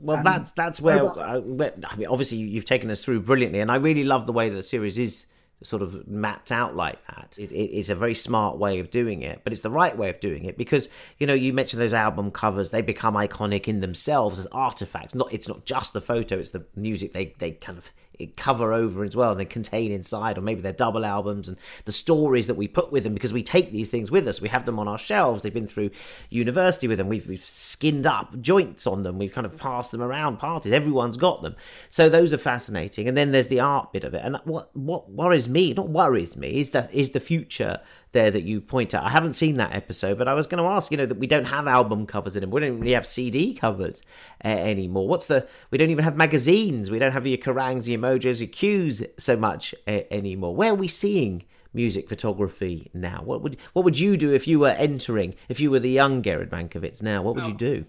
[0.00, 1.18] well and that's that's where.
[1.18, 3.60] I, uh, where i mean obviously you've taken us through brilliantly.
[3.60, 5.26] And i really love the way that the series is
[5.62, 7.34] sort of mapped out like that.
[7.38, 10.10] It, it, it's a very smart way of doing it but it's the right way
[10.10, 10.88] of doing it because
[11.18, 15.14] you know you mentioned those album covers they become iconic in themselves as artifacts.
[15.14, 17.90] Not it's not just the photo it's the music they they kind of
[18.36, 21.92] cover over as well and they contain inside or maybe they're double albums and the
[21.92, 24.40] stories that we put with them because we take these things with us.
[24.40, 25.42] We have them on our shelves.
[25.42, 25.90] They've been through
[26.30, 27.08] university with them.
[27.08, 29.18] We've, we've skinned up joints on them.
[29.18, 30.72] We've kind of passed them around parties.
[30.72, 31.56] Everyone's got them.
[31.90, 33.08] So those are fascinating.
[33.08, 34.22] And then there's the art bit of it.
[34.24, 37.80] And what what worries me not worries me is that is the future
[38.12, 39.04] there that you point out.
[39.04, 41.26] I haven't seen that episode, but I was going to ask, you know, that we
[41.26, 42.60] don't have album covers anymore.
[42.60, 44.02] We don't really have CD covers
[44.44, 45.08] uh, anymore.
[45.08, 45.46] What's the?
[45.70, 46.90] We don't even have magazines.
[46.90, 50.54] We don't have your Kerrangs, your Mojos, your Qs so much uh, anymore.
[50.54, 51.44] Where are we seeing?
[51.74, 53.20] Music photography now.
[53.22, 55.34] What would what would you do if you were entering?
[55.50, 57.84] If you were the young Gerard Mankowitz now, what would you do?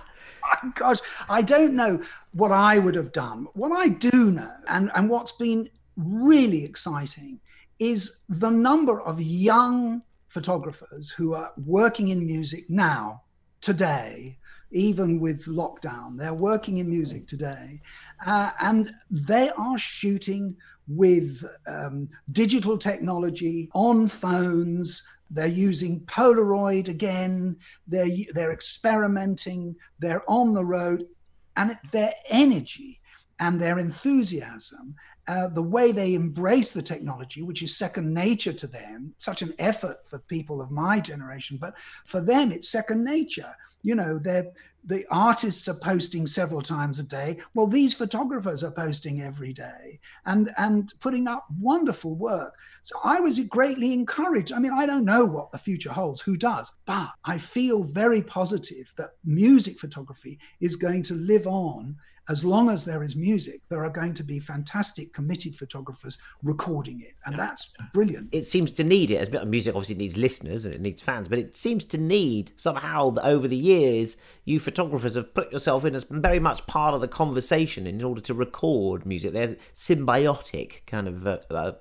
[0.76, 2.02] gosh, I don't know
[2.34, 3.48] what I would have done.
[3.54, 7.40] What I do know, and, and what's been really exciting,
[7.80, 13.22] is the number of young photographers who are working in music now,
[13.62, 14.38] today,
[14.72, 16.18] even with lockdown.
[16.18, 17.82] They're working in music today,
[18.26, 20.56] uh, and they are shooting
[20.88, 25.08] with um, digital technology on phones.
[25.32, 27.58] They're using Polaroid again.
[27.88, 29.76] They're they're experimenting.
[30.00, 31.08] They're on the road,
[31.56, 33.00] and their energy
[33.40, 34.96] and their enthusiasm,
[35.28, 39.54] uh, the way they embrace the technology, which is second nature to them, such an
[39.60, 43.54] effort for people of my generation, but for them, it's second nature.
[43.82, 44.52] You know, they're
[44.86, 47.38] the artists are posting several times a day.
[47.56, 52.54] Well, these photographers are posting every day and and putting up wonderful work.
[52.84, 54.54] So I was greatly encouraged.
[54.54, 56.72] I mean, I don't know what the future holds, who does?
[56.86, 61.96] But I feel very positive that music photography is going to live on
[62.30, 67.02] as long as there is music, there are going to be fantastic committed photographers recording
[67.02, 67.14] it.
[67.26, 68.30] And that's brilliant.
[68.32, 69.18] It seems to need it.
[69.18, 73.12] As music obviously needs listeners and it needs fans, but it seems to need somehow
[73.12, 77.02] that over the years, you photographers have put yourself in as very much part of
[77.02, 79.34] the conversation in order to record music.
[79.34, 81.72] There's symbiotic kind of uh, uh,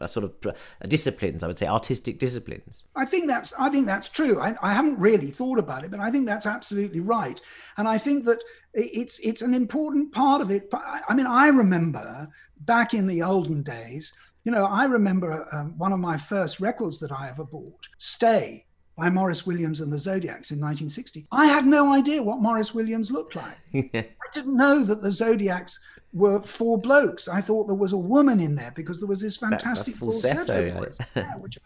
[0.00, 0.56] uh, sort of
[0.88, 2.84] disciplines, I would say, artistic disciplines.
[2.96, 4.40] I think that's I think that's true.
[4.40, 7.40] I, I haven't really thought about it, but I think that's absolutely right.
[7.76, 10.68] And I think that it's it's an important part of it.
[10.72, 12.28] I, I mean, I remember
[12.60, 14.12] back in the olden days.
[14.44, 18.66] You know, I remember um, one of my first records that I ever bought, "Stay"
[18.96, 21.26] by Maurice Williams and the Zodiacs in 1960.
[21.30, 23.56] I had no idea what Maurice Williams looked like.
[23.94, 25.78] I didn't know that the Zodiacs
[26.12, 27.28] were four blokes.
[27.28, 30.78] I thought there was a woman in there because there was this fantastic falsetto, falsetto
[30.78, 31.58] voice, yeah, which,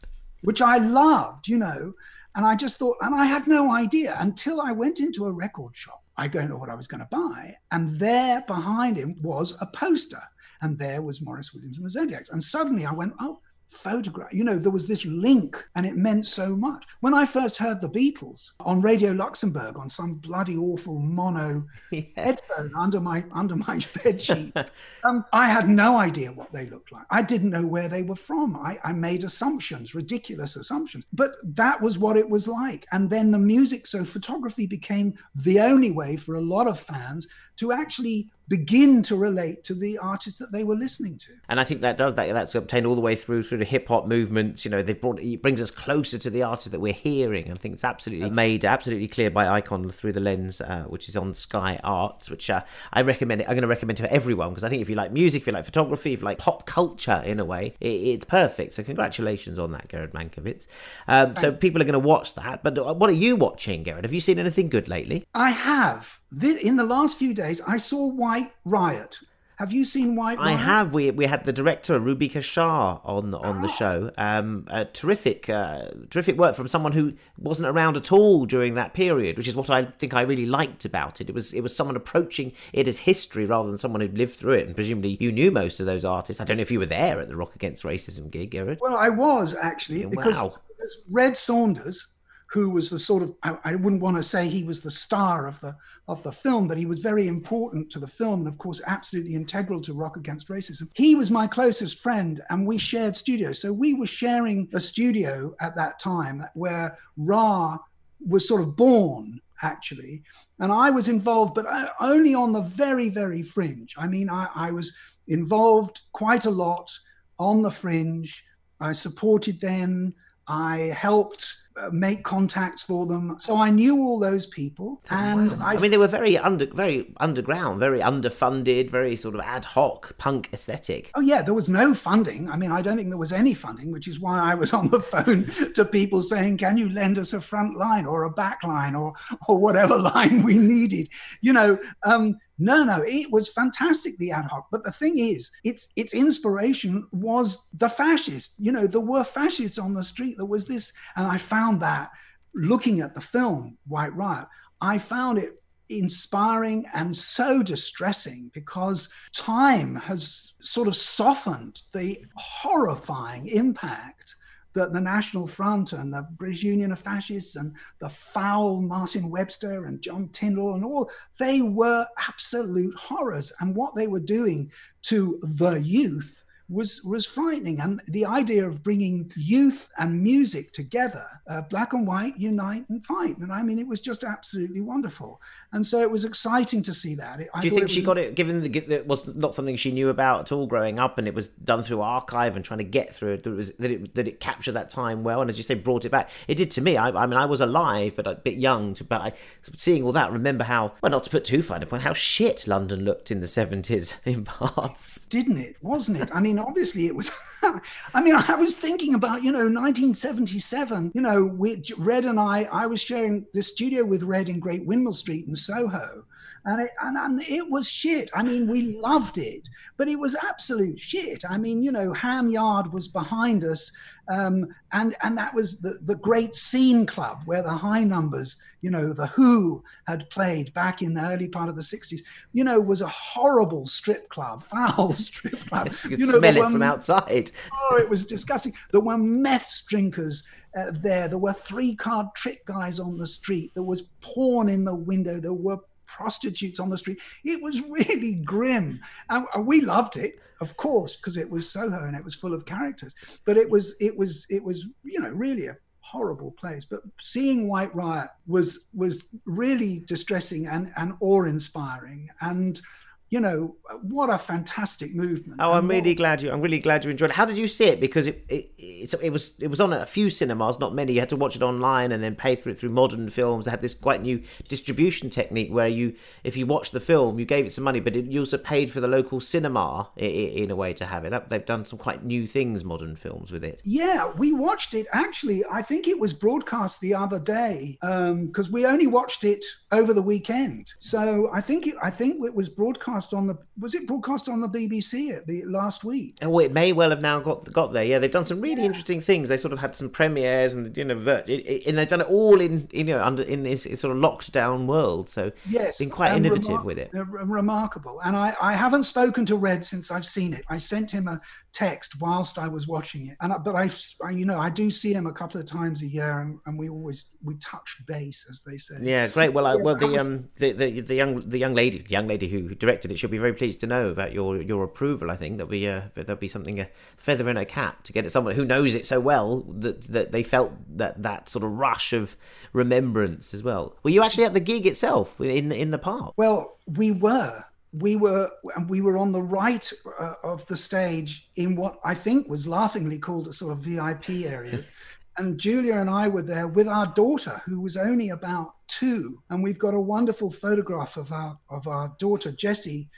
[0.43, 1.95] which I loved, you know.
[2.37, 5.75] And I just thought, and I had no idea until I went into a record
[5.75, 6.04] shop.
[6.17, 7.57] I don't know what I was going to buy.
[7.73, 10.23] And there behind him was a poster.
[10.63, 12.31] And there was Maurice Williams and the Zodiacs.
[12.31, 13.41] And suddenly I went, oh,
[13.75, 14.33] photograph.
[14.33, 16.85] You know, there was this link and it meant so much.
[17.01, 22.03] When I first heard the Beatles on Radio Luxembourg on some bloody awful mono yeah.
[22.17, 24.57] headphone under my under my bed sheet,
[25.05, 27.05] um, I had no idea what they looked like.
[27.11, 28.57] I didn't know where they were from.
[28.57, 31.05] I, I made assumptions, ridiculous assumptions.
[31.13, 32.87] But that was what it was like.
[32.93, 37.29] And then the music, so photography became the only way for a lot of fans
[37.57, 41.33] to actually begin to relate to the artists that they were listening to.
[41.49, 42.33] And I think that does that.
[42.33, 44.65] That's obtained all the way through through the hip hop movements.
[44.65, 47.51] You know, they brought it brings us closer to the artists that we're hearing.
[47.51, 51.17] I think it's absolutely made absolutely clear by Icon through the lens, uh, which is
[51.17, 52.63] on Sky Arts, which uh,
[52.93, 53.41] I recommend.
[53.41, 53.49] It.
[53.49, 55.47] I'm going to recommend it to everyone because I think if you like music, if
[55.47, 58.75] you like photography, if you like pop culture in a way, it, it's perfect.
[58.75, 60.67] So congratulations on that, Gerard Mankowitz.
[61.09, 62.63] Um, so people are going to watch that.
[62.63, 64.05] But uh, what are you watching, Gerard?
[64.05, 65.25] Have you seen anything good lately?
[65.35, 66.21] I have.
[66.37, 69.21] This, in the last few days, I saw White Riot.
[69.59, 70.51] Have you seen White Riot?
[70.51, 70.93] I have.
[70.93, 74.11] We we had the director Rubika Shah on on the show.
[74.19, 79.37] Um, terrific, uh, terrific work from someone who wasn't around at all during that period,
[79.37, 81.29] which is what I think I really liked about it.
[81.29, 84.55] It was it was someone approaching it as history rather than someone who'd lived through
[84.55, 84.67] it.
[84.67, 86.41] And presumably you knew most of those artists.
[86.41, 88.79] I don't know if you were there at the Rock Against Racism gig, Gerard.
[88.81, 90.55] Well, I was actually because Wow.
[90.77, 92.09] because Red Saunders,
[92.55, 95.49] who was the sort of I, I wouldn't want to say he was the star
[95.49, 95.75] of the
[96.07, 99.35] of the film, but he was very important to the film and of course absolutely
[99.35, 100.89] integral to Rock Against Racism.
[100.95, 103.61] He was my closest friend and we shared studios.
[103.61, 107.77] So we were sharing a studio at that time where Ra
[108.25, 110.23] was sort of born actually
[110.59, 111.67] and i was involved but
[112.01, 114.97] only on the very very fringe i mean I, I was
[115.29, 116.91] involved quite a lot
[117.39, 118.45] on the fringe
[118.81, 120.15] i supported them
[120.49, 125.77] i helped uh, make contacts for them so i knew all those people and I,
[125.77, 130.49] mean, they were very under, very underground, very underfunded, very sort of ad hoc punk
[130.53, 131.11] aesthetic.
[131.15, 132.51] Oh yeah, there was no funding.
[132.51, 134.89] I mean, I don't think there was any funding, which is why I was on
[134.89, 138.63] the phone to people saying, "Can you lend us a front line or a back
[138.63, 139.15] line or
[139.49, 141.09] or whatever line we needed?"
[141.41, 144.69] You know, um, no, no, it was fantastic the ad hoc.
[144.71, 148.55] But the thing is, its its inspiration was the fascists.
[148.59, 150.37] You know, there were fascists on the street.
[150.37, 152.11] There was this, and I found that
[152.55, 154.47] looking at the film White Riot,
[154.81, 163.47] I found it inspiring and so distressing because time has sort of softened the horrifying
[163.49, 164.35] impact
[164.75, 169.87] that the National Front and the British Union of Fascists and the foul Martin Webster
[169.87, 173.53] and John Tyndall and all, they were absolute horrors.
[173.61, 174.71] And what they were doing
[175.03, 181.27] to the youth was was frightening and the idea of bringing youth and music together
[181.47, 185.43] uh, black and white unite and fight and i mean it was just absolutely wonderful
[185.73, 188.07] and so it was exciting to see that It- I Do you think she was-
[188.07, 191.19] got it, given that it was not something she knew about at all growing up,
[191.19, 193.73] and it was done through archive and trying to get through it, that it, was,
[193.75, 196.31] that it, that it captured that time well, and as you say, brought it back?
[196.49, 196.97] It did to me.
[196.97, 199.33] I, I mean, I was alive, but a bit young, to, but I,
[199.77, 202.67] seeing all that, remember how, well, not to put too fine a point, how shit
[202.69, 205.27] London looked in the 70s in parts.
[205.27, 205.77] didn't it?
[205.83, 206.31] Wasn't it?
[206.33, 207.31] I mean, obviously it was.
[208.15, 212.65] I mean, I was thinking about, you know, 1977, you know, with Red and I,
[212.65, 216.25] I was sharing the studio with Red in Great Windmill Street in Soho.
[216.67, 218.31] And it, and, and it was shit.
[218.35, 221.45] I mean, we loved it, but it was absolute shit.
[221.49, 223.93] I mean, you know, Ham Yard was behind us,
[224.29, 228.91] um, and and that was the the great scene club where the high numbers, you
[228.91, 232.21] know, the Who had played back in the early part of the '60s.
[232.55, 235.93] You know, was a horrible strip club, foul strip club.
[236.05, 237.51] You could know, smell it were- from outside.
[237.91, 238.73] Oh, it was disgusting.
[238.91, 240.47] There were meth drinkers
[240.79, 241.29] uh, there.
[241.29, 243.73] There were three card trick guys on the street.
[243.75, 245.39] There was porn in the window.
[245.41, 245.79] There were
[246.19, 247.21] prostitutes on the street.
[247.45, 249.01] It was really grim.
[249.29, 252.55] And and we loved it, of course, because it was Soho and it was full
[252.55, 253.15] of characters.
[253.47, 256.85] But it was, it was, it was, you know, really a horrible place.
[256.85, 262.23] But seeing White Riot was was really distressing and, and awe-inspiring.
[262.41, 262.81] And
[263.31, 265.61] you know, what a fantastic movement.
[265.61, 266.53] Oh, I'm And what- really glad you.
[266.53, 267.35] I'm really glad you enjoyed it.
[267.37, 268.01] How did you see it?
[268.01, 271.13] Because it it, it, it was it was on a few cinemas, not many.
[271.15, 273.65] You had to watch it online and then pay for it through modern films.
[273.65, 277.45] They had this quite new distribution technique where you, if you watched the film, you
[277.45, 280.31] gave it some money, but it, you also paid for the local cinema in,
[280.65, 281.31] in a way to have it.
[281.31, 283.81] That, they've done some quite new things, modern films, with it.
[283.85, 285.07] Yeah, we watched it.
[285.13, 289.65] Actually, I think it was broadcast the other day um, because we only watched it
[289.93, 290.93] over the weekend.
[290.99, 294.61] So I think it, I think it was broadcast on the was it broadcast on
[294.61, 296.37] the BBC at the last week?
[296.43, 298.05] Oh, it may well have now got got there.
[298.05, 299.49] Yeah, they've done some really interesting things.
[299.49, 302.61] They sort of had some premieres, and you know, it- and they've done it all
[302.61, 305.31] in you know under in this sort of locked down world.
[305.31, 307.11] So Yes, been quite innovative remar- with it.
[307.13, 308.21] remarkable.
[308.25, 310.65] And I, I haven't spoken to Red since I've seen it.
[310.69, 311.41] I sent him a
[311.75, 313.91] text whilst I was watching it, and I, but I,
[314.25, 316.79] I, you know, I do see him a couple of times a year, and, and
[316.79, 318.95] we always we touch base, as they say.
[319.03, 319.53] Yeah, great.
[319.53, 322.11] Well, I, Yeah, well, the was- um, the, the the young the young lady, the
[322.11, 325.31] young lady who directed it, she'll be very pleased to know about your your approval.
[325.31, 328.25] I think that'll be uh, that'll be something a feather in her cap to get
[328.25, 331.73] it someone who knows it so well that that they felt that that sort of
[331.73, 332.37] rush of
[332.73, 333.97] remembrance as well.
[334.03, 336.35] Were you actually at the gig itself in in the park?
[336.37, 337.65] Well, we were.
[337.99, 342.15] We were and we were on the right uh, of the stage in what I
[342.15, 344.85] think was laughingly called a sort of VIP area.
[345.37, 349.63] and Julia and I were there with our daughter, who was only about two, and
[349.63, 353.09] we've got a wonderful photograph of our of our daughter Jessie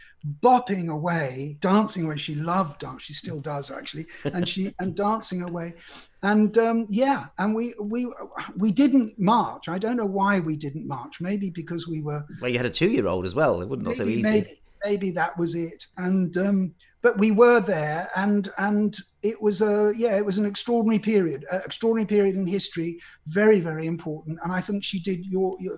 [0.42, 2.16] bopping away, dancing away.
[2.16, 5.74] She loved dance; she still does actually, and she and dancing away,
[6.22, 8.10] and um, yeah, and we we
[8.56, 9.68] we didn't march.
[9.68, 11.20] I don't know why we didn't march.
[11.20, 12.24] Maybe because we were.
[12.40, 13.60] Well, you had a two-year-old as well.
[13.60, 14.22] It wouldn't maybe, also be easy.
[14.22, 16.58] Maybe, maybe that was it, and um,
[17.02, 21.40] but we were there and and it was a yeah it was an extraordinary period
[21.52, 22.90] an extraordinary period in history
[23.40, 24.34] very very important.
[24.42, 25.76] And i think she did your, your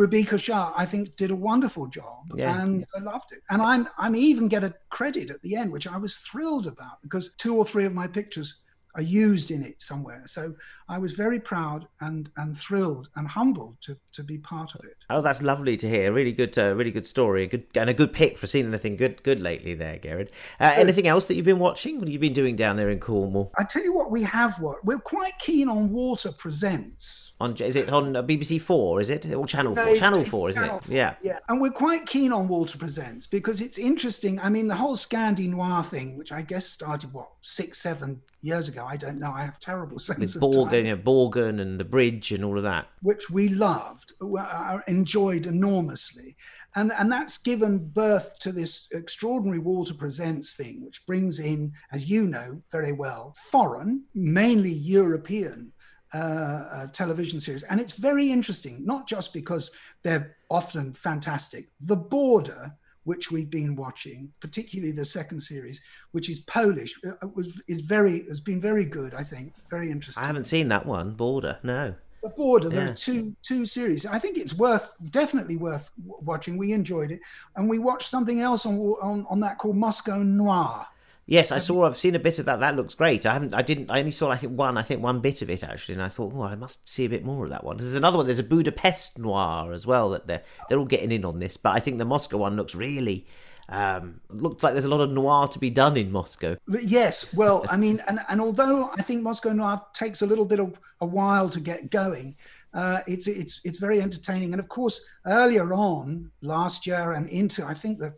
[0.00, 2.60] Rubika Shah i think did a wonderful job Yeah.
[2.60, 3.40] and i loved it.
[3.50, 6.96] And i'm i'm even get a credit at the end which i was thrilled about
[7.04, 8.48] because two or three of my pictures
[8.96, 10.54] are used in it somewhere so
[10.88, 14.94] i was very proud and and thrilled and humbled to to be part of it
[15.08, 16.12] Oh, that's lovely to hear.
[16.12, 17.44] Really good, uh, really good story.
[17.44, 20.32] A good and a good pick for seeing anything good, good lately there, Gerard.
[20.58, 21.98] Uh, anything else that you've been watching?
[22.00, 23.52] What have you been doing down there in Cornwall?
[23.56, 25.92] I tell you what, we have what we're quite keen on.
[25.92, 27.36] Walter presents.
[27.40, 29.00] On is it on uh, BBC Four?
[29.00, 29.94] Is it or Channel No, Four?
[29.96, 30.84] Channel Four, isn't Channel it?
[30.84, 31.14] 4, Yeah.
[31.22, 34.40] Yeah, and we're quite keen on Walter Presents because it's interesting.
[34.40, 38.68] I mean, the whole Scandi Noir thing, which I guess started what six, seven years
[38.68, 38.85] ago.
[38.86, 39.32] I don't know.
[39.32, 40.50] I have terrible sense With of time.
[40.52, 42.86] Borgen, you know, Borgen and the bridge and all of that.
[43.02, 46.36] which we loved, uh, enjoyed enormously.
[46.74, 52.08] And, and that's given birth to this extraordinary Walter Presents thing, which brings in, as
[52.08, 55.72] you know very well, foreign, mainly European
[56.14, 57.64] uh, uh, television series.
[57.64, 59.72] And it's very interesting, not just because
[60.02, 61.68] they're often fantastic.
[61.80, 62.74] The Border,
[63.06, 65.80] which we've been watching, particularly the second series,
[66.10, 69.14] which is Polish, uh, was is very has been very good.
[69.14, 70.24] I think very interesting.
[70.24, 71.14] I haven't seen that one.
[71.14, 71.94] Border, no.
[72.24, 72.68] The Border.
[72.68, 74.04] There are two two series.
[74.06, 76.56] I think it's worth definitely worth watching.
[76.56, 77.20] We enjoyed it,
[77.54, 80.86] and we watched something else on on, on that called Moscow Noir.
[81.28, 81.86] Yes, I saw.
[81.86, 82.60] I've seen a bit of that.
[82.60, 83.26] That looks great.
[83.26, 83.52] I haven't.
[83.52, 83.90] I didn't.
[83.90, 84.30] I only saw.
[84.30, 84.78] I think one.
[84.78, 87.08] I think one bit of it actually, and I thought, oh, I must see a
[87.08, 87.78] bit more of that one.
[87.78, 88.26] There's another one.
[88.26, 90.10] There's a Budapest noir as well.
[90.10, 91.56] That they're they're all getting in on this.
[91.56, 93.26] But I think the Moscow one looks really.
[93.68, 96.56] Um, looks like there's a lot of noir to be done in Moscow.
[96.80, 100.60] Yes, well, I mean, and, and although I think Moscow Noir takes a little bit
[100.60, 102.36] of a while to get going,
[102.74, 104.52] uh, it's it's it's very entertaining.
[104.52, 108.14] And of course, earlier on last year and into I think the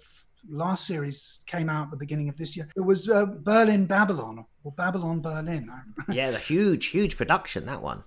[0.49, 2.69] last series came out at the beginning of this year.
[2.77, 5.71] It was uh, Berlin Babylon or Babylon Berlin.
[6.09, 8.03] yeah, the huge, huge production that one.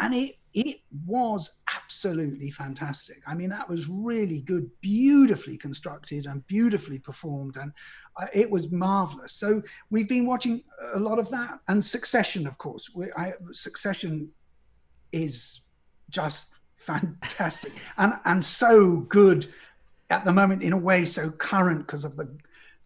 [0.00, 3.20] and it it was absolutely fantastic.
[3.26, 7.72] I mean, that was really good, beautifully constructed and beautifully performed, and
[8.20, 9.32] uh, it was marvelous.
[9.32, 10.62] So we've been watching
[10.94, 12.88] a lot of that, and Succession, of course.
[12.94, 14.30] We, I, Succession
[15.10, 15.62] is
[16.10, 19.48] just fantastic and and so good
[20.14, 22.28] at the moment in a way so current because of the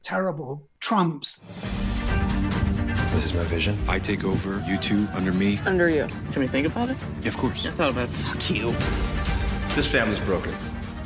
[0.02, 1.42] terrible Trumps.
[3.12, 3.76] This is my vision.
[3.86, 5.60] I take over, you two under me.
[5.66, 6.06] Under you.
[6.32, 6.96] Can we think about it?
[7.26, 7.66] Of course.
[7.66, 8.12] I thought about it.
[8.12, 8.70] Fuck you.
[9.76, 10.54] This family's broken,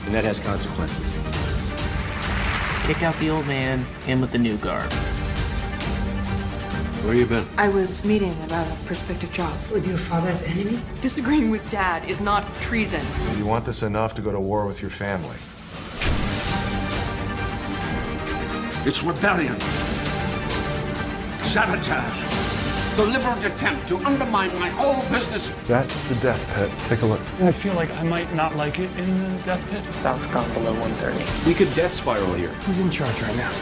[0.05, 1.12] and that has consequences.
[2.87, 4.93] Kick out the old man, in with the new guard.
[7.03, 7.45] Where you been?
[7.59, 9.59] I was meeting about a prospective job.
[9.73, 10.79] With your father's enemy?
[11.01, 13.03] Disagreeing with dad is not treason.
[13.37, 15.37] You want this enough to go to war with your family?
[18.85, 19.61] It's rebellion,
[21.45, 25.51] sabotage, deliberate attempt to undermine my whole business.
[25.68, 26.68] That's the death pit.
[26.89, 27.20] Take a look.
[27.41, 29.85] I feel like I might not like it in the death pit.
[29.93, 31.49] Stock's gone below 130.
[31.49, 32.49] We could death spiral here.
[32.49, 33.53] Who's in charge right now?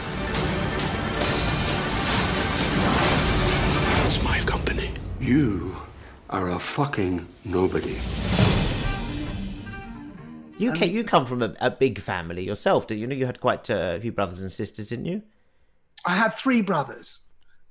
[4.07, 4.89] It's my company.
[5.19, 5.75] You
[6.31, 7.99] are a fucking nobody.
[10.61, 13.07] You ca- you come from a, a big family yourself, did you?
[13.07, 15.21] know you had quite a few brothers and sisters, didn't you?
[16.05, 17.19] I had three brothers.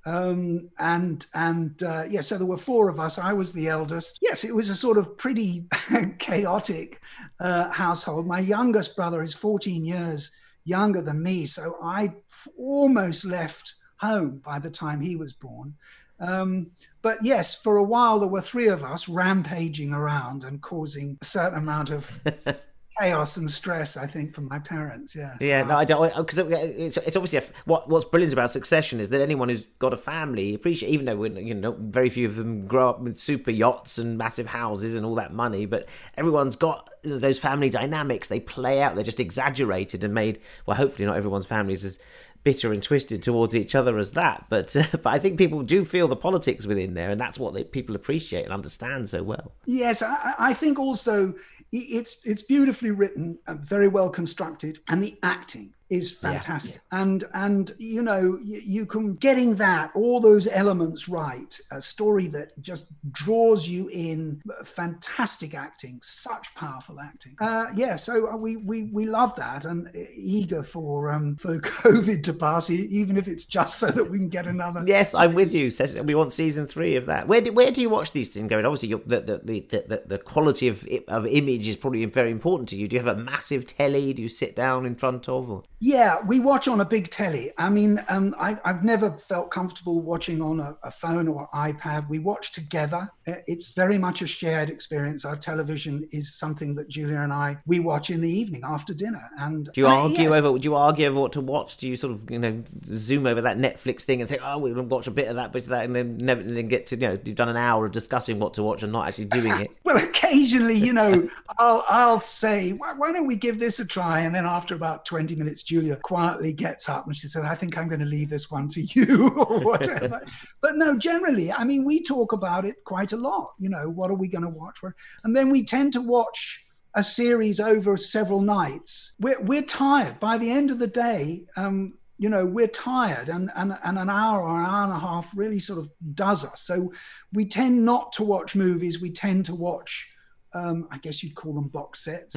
[0.06, 3.18] Um, and and uh, yeah, so there were four of us.
[3.18, 4.18] I was the eldest.
[4.22, 5.66] Yes, it was a sort of pretty
[6.18, 7.00] chaotic
[7.38, 8.26] uh, household.
[8.26, 10.32] My youngest brother is 14 years
[10.64, 12.14] younger than me, so I
[12.58, 15.74] almost left home by the time he was born.
[16.18, 16.70] Um,
[17.02, 21.24] but yes, for a while there were three of us rampaging around and causing a
[21.24, 22.10] certain amount of
[23.00, 23.96] chaos and stress.
[23.96, 25.14] I think for my parents.
[25.16, 25.36] Yeah.
[25.40, 29.08] Yeah, no, I don't because it's it's obviously a, what what's brilliant about Succession is
[29.10, 32.36] that anyone who's got a family appreciate even though we're, you know very few of
[32.36, 36.56] them grow up with super yachts and massive houses and all that money, but everyone's
[36.56, 38.28] got those family dynamics.
[38.28, 38.94] They play out.
[38.94, 40.40] They're just exaggerated and made.
[40.66, 42.04] Well, hopefully not everyone's families is as
[42.42, 45.84] bitter and twisted towards each other as that, but uh, but I think people do
[45.84, 49.52] feel the politics within there, and that's what they, people appreciate and understand so well.
[49.66, 51.34] Yes, I, I think also
[51.72, 57.72] it's it's beautifully written, and very well constructed, and the acting is fantastic and and
[57.78, 62.86] you know you, you can getting that all those elements right a story that just
[63.12, 69.34] draws you in fantastic acting such powerful acting uh yeah so we we we love
[69.36, 74.04] that and eager for um for covid to pass even if it's just so that
[74.04, 75.70] we can get another Yes, I'm with you.
[76.02, 77.28] We want season three of that.
[77.28, 78.64] Where do, where do you watch these things going?
[78.64, 82.76] Obviously, the, the, the, the, the quality of of image is probably very important to
[82.76, 82.88] you.
[82.88, 84.12] Do you have a massive telly?
[84.12, 85.50] Do you sit down in front of?
[85.50, 85.62] Or?
[85.82, 87.52] Yeah, we watch on a big telly.
[87.56, 92.08] I mean, um, I, I've never felt comfortable watching on a, a phone or iPad.
[92.10, 93.10] We watch together.
[93.26, 95.24] It's very much a shared experience.
[95.24, 99.22] Our television is something that Julia and I we watch in the evening after dinner.
[99.38, 100.32] And Do you uh, argue yes.
[100.32, 100.58] over?
[100.58, 101.78] Do you argue over what to watch?
[101.78, 104.82] Do you sort of you know zoom over that Netflix thing and think, oh, we'll
[104.82, 106.96] watch a bit of that, bit of that, and then never and then get to
[106.96, 109.52] you know you've done an hour of discussing what to watch and not actually doing
[109.60, 109.70] it.
[109.82, 111.28] Well, occasionally, you know,
[111.58, 114.20] I'll I'll say, why, why don't we give this a try?
[114.20, 117.78] And then after about twenty minutes, Julia quietly gets up and she says, I think
[117.78, 120.20] I'm going to leave this one to you or whatever.
[120.60, 123.52] but no, generally, I mean, we talk about it quite a lot.
[123.60, 124.78] You know, what are we going to watch?
[125.22, 126.64] And then we tend to watch
[126.96, 129.14] a series over several nights.
[129.20, 131.44] We're we're tired by the end of the day.
[131.56, 134.98] Um, you know we're tired and, and and an hour or an hour and a
[134.98, 136.92] half really sort of does us so
[137.32, 140.06] we tend not to watch movies we tend to watch
[140.52, 142.34] um i guess you'd call them box sets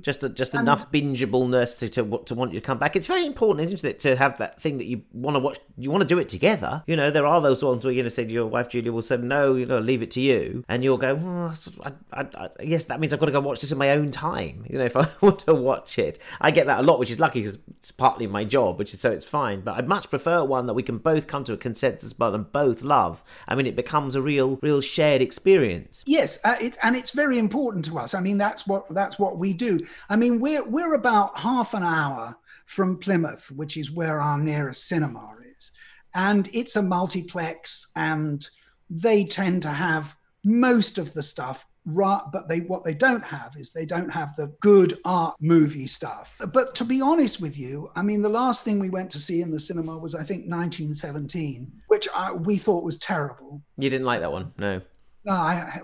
[0.00, 2.96] Just just enough bingeableness to, to to want you to come back.
[2.96, 5.58] It's very important, isn't it, to have that thing that you want to watch.
[5.76, 6.82] You want to do it together.
[6.86, 9.16] You know, there are those ones where you know, say your wife Julia will say,
[9.16, 12.84] "No, you know, leave it to you," and you'll go, well, I, I, I, "Yes,
[12.84, 14.96] that means I've got to go watch this in my own time." You know, if
[14.96, 17.90] I want to watch it, I get that a lot, which is lucky because it's
[17.90, 19.60] partly my job, which is so it's fine.
[19.60, 22.50] But I'd much prefer one that we can both come to a consensus about and
[22.52, 23.22] both love.
[23.46, 26.02] I mean, it becomes a real, real shared experience.
[26.06, 28.14] Yes, uh, it, and it's very important to us.
[28.14, 29.77] I mean, that's what that's what we do.
[30.08, 34.88] I mean, we're we're about half an hour from Plymouth, which is where our nearest
[34.88, 35.72] cinema is,
[36.14, 38.46] and it's a multiplex, and
[38.90, 41.66] they tend to have most of the stuff.
[41.86, 46.38] But they what they don't have is they don't have the good art movie stuff.
[46.52, 49.40] But to be honest with you, I mean, the last thing we went to see
[49.40, 53.62] in the cinema was I think 1917, which I, we thought was terrible.
[53.78, 54.82] You didn't like that one, no?
[55.24, 55.80] No, I,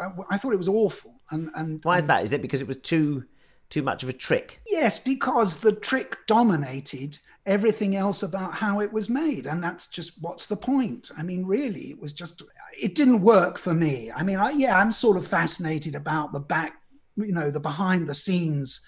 [0.00, 1.20] I, I thought it was awful.
[1.30, 2.24] And, and Why is that?
[2.24, 3.24] Is it because it was too
[3.70, 4.60] too much of a trick?
[4.66, 9.46] yes, because the trick dominated everything else about how it was made.
[9.46, 11.10] And that's just what's the point?
[11.16, 12.42] I mean, really, it was just,
[12.80, 14.10] it didn't work for me.
[14.10, 16.80] I mean, I, yeah, I'm sort of fascinated about the back,
[17.16, 18.86] you know, the behind the scenes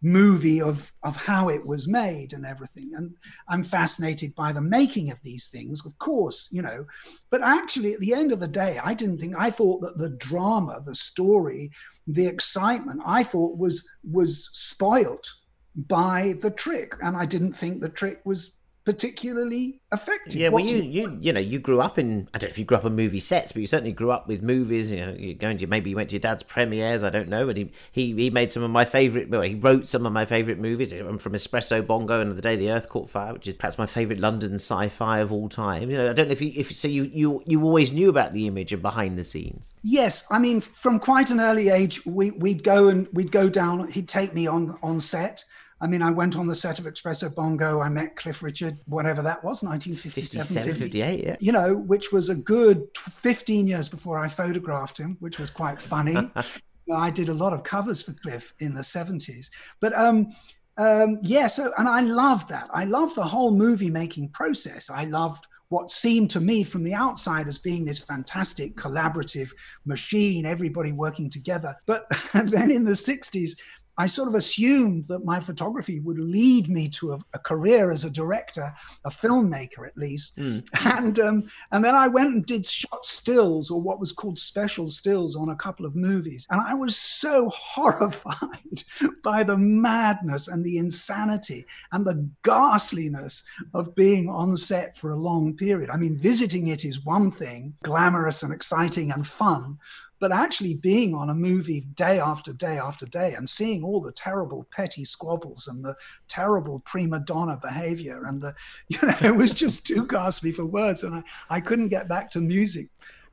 [0.00, 3.16] movie of of how it was made and everything and
[3.48, 6.86] i'm fascinated by the making of these things of course you know
[7.30, 10.10] but actually at the end of the day i didn't think i thought that the
[10.10, 11.68] drama the story
[12.10, 15.30] the excitement i thought was was spoilt
[15.76, 16.94] by the trick.
[17.02, 18.57] And i didn't think the trick was
[18.88, 22.48] particularly effective Yeah, well, What's you you you know you grew up in I don't
[22.48, 24.90] know if you grew up in movie sets, but you certainly grew up with movies.
[24.90, 27.02] You know, you're going to maybe you went to your dad's premieres.
[27.02, 29.28] I don't know, and he he, he made some of my favorite.
[29.28, 30.90] Well, he wrote some of my favorite movies.
[30.92, 33.84] I'm from Espresso Bongo and the Day the Earth Caught Fire, which is perhaps my
[33.84, 35.90] favorite London sci-fi of all time.
[35.90, 38.32] You know, I don't know if you if so you you you always knew about
[38.32, 39.74] the image and behind the scenes.
[39.82, 43.88] Yes, I mean, from quite an early age, we, we'd go and we'd go down.
[43.88, 45.44] He'd take me on on set.
[45.80, 47.80] I mean, I went on the set of Espresso Bongo.
[47.80, 51.36] I met Cliff Richard, whatever that was, 1957, 57, 50, 58, yeah.
[51.40, 55.80] You know, which was a good 15 years before I photographed him, which was quite
[55.80, 56.30] funny.
[56.92, 59.50] I did a lot of covers for Cliff in the 70s.
[59.80, 60.32] But um,
[60.78, 62.68] um, yeah, so, and I loved that.
[62.72, 64.90] I loved the whole movie making process.
[64.90, 69.50] I loved what seemed to me from the outside as being this fantastic collaborative
[69.84, 71.76] machine, everybody working together.
[71.84, 73.58] But then in the 60s,
[73.98, 78.04] I sort of assumed that my photography would lead me to a, a career as
[78.04, 78.72] a director,
[79.04, 80.38] a filmmaker at least.
[80.84, 84.88] And um, and then I went and did shot stills or what was called special
[84.88, 88.82] stills on a couple of movies, and I was so horrified
[89.22, 93.42] by the madness and the insanity and the ghastliness
[93.74, 95.90] of being on set for a long period.
[95.90, 99.78] I mean, visiting it is one thing, glamorous and exciting and fun
[100.18, 104.12] but actually being on a movie day after day after day and seeing all the
[104.12, 105.94] terrible petty squabbles and the
[106.28, 108.54] terrible prima donna behavior and the
[108.88, 112.30] you know it was just too ghastly for words and i, I couldn't get back
[112.32, 112.88] to music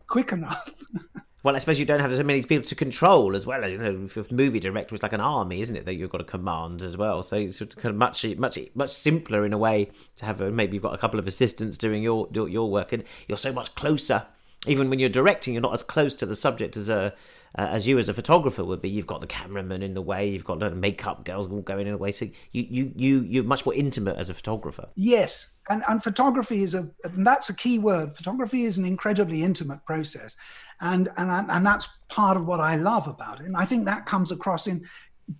[0.07, 0.69] quick enough
[1.45, 3.69] Well, I suppose you don't have so many people to control as well.
[3.69, 5.85] You know, if a movie director is like an army, isn't it?
[5.85, 7.21] That you've got to command as well.
[7.21, 10.41] So it's kind of much, much, much simpler in a way to have.
[10.41, 13.53] A, maybe you've got a couple of assistants doing your, your work, and you're so
[13.53, 14.25] much closer
[14.67, 17.13] even when you're directing, you're not as close to the subject as a
[17.57, 18.89] uh, as you as a photographer would be.
[18.89, 21.97] You've got the cameraman in the way, you've got the makeup girls going in the
[21.97, 22.11] way.
[22.11, 24.89] So you you you you're much more intimate as a photographer.
[24.95, 28.15] Yes, and and photography is a and that's a key word.
[28.15, 30.35] Photography is an incredibly intimate process,
[30.81, 33.45] and and and that's part of what I love about it.
[33.45, 34.85] And I think that comes across in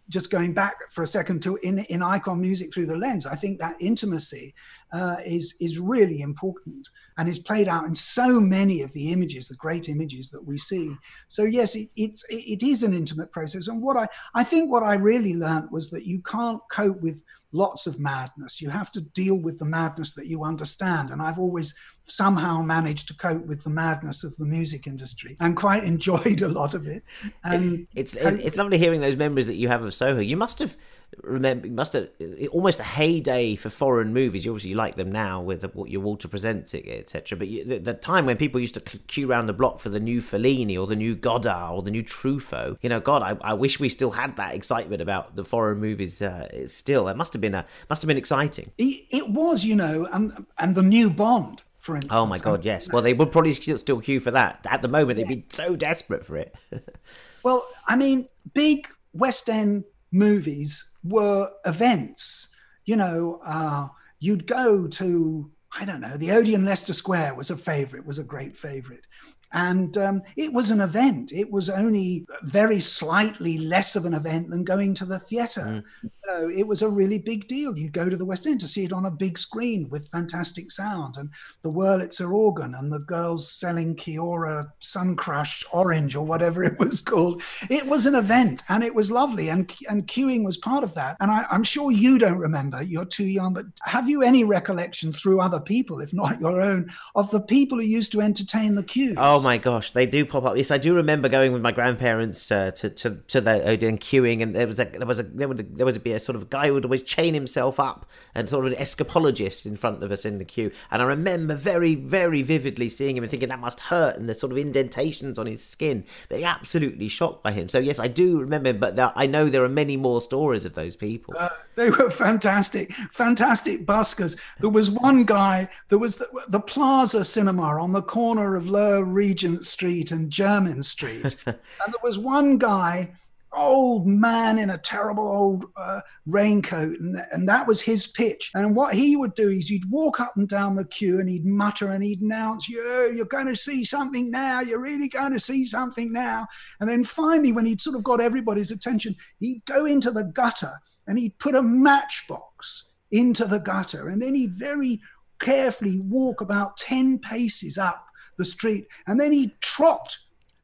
[0.10, 3.36] just going back for a second to in in icon music through the lens i
[3.36, 4.54] think that intimacy
[4.94, 9.48] uh, is is really important and is played out in so many of the images
[9.48, 10.94] the great images that we see
[11.28, 14.84] so yes it, it's it is an intimate process and what i i think what
[14.84, 19.02] i really learned was that you can't cope with lots of madness you have to
[19.02, 21.74] deal with the madness that you understand and i've always
[22.06, 26.48] somehow managed to cope with the madness of the music industry and quite enjoyed a
[26.48, 27.04] lot of it.
[27.44, 30.20] And it's it's, it's lovely hearing those memories that you have of Soho.
[30.20, 30.76] You must have
[31.24, 32.10] remember must have
[32.52, 34.46] almost a heyday for foreign movies.
[34.46, 37.38] You obviously like them now with the, your Walter Presents etc.
[37.38, 40.00] But you, the, the, time when people used to queue around the block for the
[40.00, 43.54] new Fellini or the new Godard or the new Truffaut, you know, God, I, I
[43.54, 46.22] wish we still had that excitement about the foreign movies.
[46.22, 48.72] Uh, still, it must have been a must have been exciting.
[48.78, 52.14] It, it was, you know, and and the new Bond for instance.
[52.16, 52.92] Oh my God, yes.
[52.92, 54.66] Well, they would probably still queue for that.
[54.70, 56.56] At the moment, they'd be so desperate for it.
[57.44, 62.50] well, I mean, big West End movies were events.
[62.86, 63.88] You know, uh,
[64.20, 68.24] you'd go to, I don't know, the Odeon Leicester Square was a favorite, was a
[68.24, 69.06] great favorite.
[69.52, 71.32] And um, it was an event.
[71.32, 75.84] It was only very slightly less of an event than going to the theatre.
[76.04, 76.12] Mm.
[76.28, 77.78] Know, it was a really big deal.
[77.78, 80.72] You go to the West End to see it on a big screen with fantastic
[80.72, 81.30] sound and
[81.62, 87.00] the Wurlitzer organ and the girls selling Kia-Ora Sun Crush Orange or whatever it was
[87.00, 87.44] called.
[87.70, 89.50] It was an event and it was lovely.
[89.50, 91.18] And, and queuing was part of that.
[91.20, 95.14] And I, I'm sure you don't remember, you're too young, but have you any recollection
[95.14, 98.84] through other people, if not your own, of the people who used to entertain the
[98.84, 99.16] queues?
[99.18, 100.58] Oh my gosh, they do pop up.
[100.58, 104.42] Yes, I do remember going with my grandparents uh, to to to the Odeon queuing,
[104.42, 106.44] and there was a there was a there would there was be a sort of
[106.44, 110.04] a guy who would always chain himself up and sort of an escapologist in front
[110.04, 110.72] of us in the queue.
[110.90, 114.34] And I remember very very vividly seeing him and thinking that must hurt, and the
[114.34, 116.06] sort of indentations on his skin.
[116.30, 117.68] But absolutely shocked by him.
[117.70, 120.66] So yes, I do remember, him, but there, I know there are many more stories
[120.66, 121.34] of those people.
[121.38, 124.38] Uh, they were fantastic, fantastic buskers.
[124.60, 125.70] There was one guy.
[125.90, 130.84] There was the, the Plaza Cinema on the corner of Lower Regent Street and Jermyn
[130.84, 131.56] Street, and
[131.88, 133.12] there was one guy
[133.56, 138.52] old man in a terrible old uh, raincoat, and, and that was his pitch.
[138.54, 141.46] And what he would do is he'd walk up and down the queue and he'd
[141.46, 144.62] mutter and he'd announce, "You, you're going to see something now.
[144.62, 146.48] You're really going to see something now."
[146.80, 150.82] And then finally, when he'd sort of got everybody's attention, he'd go into the gutter
[151.08, 155.00] and he'd put a matchbox into the gutter, and then he'd very
[155.40, 158.06] carefully walk about ten paces up
[158.38, 160.18] the street, and then he'd trot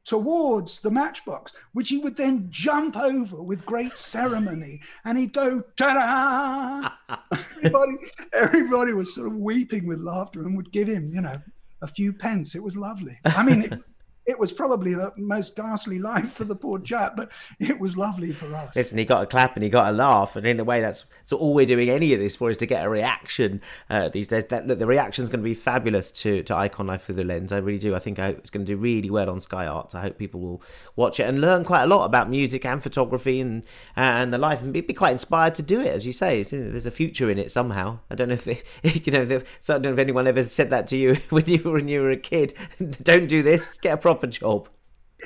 [0.06, 4.82] towards the matchbox, which he would then jump over with great ceremony.
[5.06, 7.18] And he'd go, ta da!
[7.58, 7.94] everybody,
[8.34, 11.42] everybody was sort of weeping with laughter and would give him, you know,
[11.82, 12.56] a few pence.
[12.56, 13.18] It was lovely.
[13.26, 13.80] I mean, it,
[14.26, 18.32] it was probably the most ghastly life for the poor chap, but it was lovely
[18.32, 18.76] for us.
[18.76, 21.06] Listen, he got a clap and he got a laugh, and in a way, that's
[21.26, 24.28] so all we're doing any of this for is to get a reaction uh, these
[24.28, 24.46] days.
[24.46, 27.52] That look, the reaction's going to be fabulous to to Icon Life through the lens.
[27.52, 27.96] I really do.
[27.96, 29.96] I think I it's going to do really well on Sky Arts.
[29.96, 30.62] I hope people will
[30.96, 33.64] watch it and learn quite a lot about music and photography and
[33.96, 35.88] and the life, and be, be, quite inspired to do it.
[35.88, 38.00] As you say, there's a future in it somehow.
[38.10, 38.64] I don't know if it,
[39.08, 39.22] you know.
[39.22, 42.02] I don't know if anyone ever said that to you when you were when you
[42.02, 42.54] were a kid.
[43.04, 43.78] don't do this.
[43.78, 44.68] Get a proper job.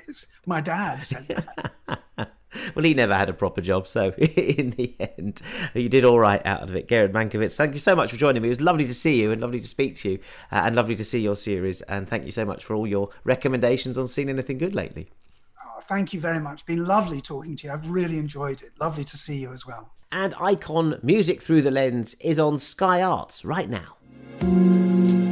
[0.07, 2.03] Yes, my dad said that.
[2.75, 5.41] well, he never had a proper job, so in the end,
[5.73, 6.87] you did all right out of it.
[6.87, 8.49] Gerard Mankowitz, thank you so much for joining me.
[8.49, 10.19] It was lovely to see you and lovely to speak to you,
[10.51, 11.81] uh, and lovely to see your series.
[11.83, 15.09] And thank you so much for all your recommendations on seeing anything good lately.
[15.65, 16.55] Oh, thank you very much.
[16.55, 17.73] It's been lovely talking to you.
[17.73, 18.73] I've really enjoyed it.
[18.79, 19.89] Lovely to see you as well.
[20.11, 25.24] And Icon Music Through the Lens is on Sky Arts right now.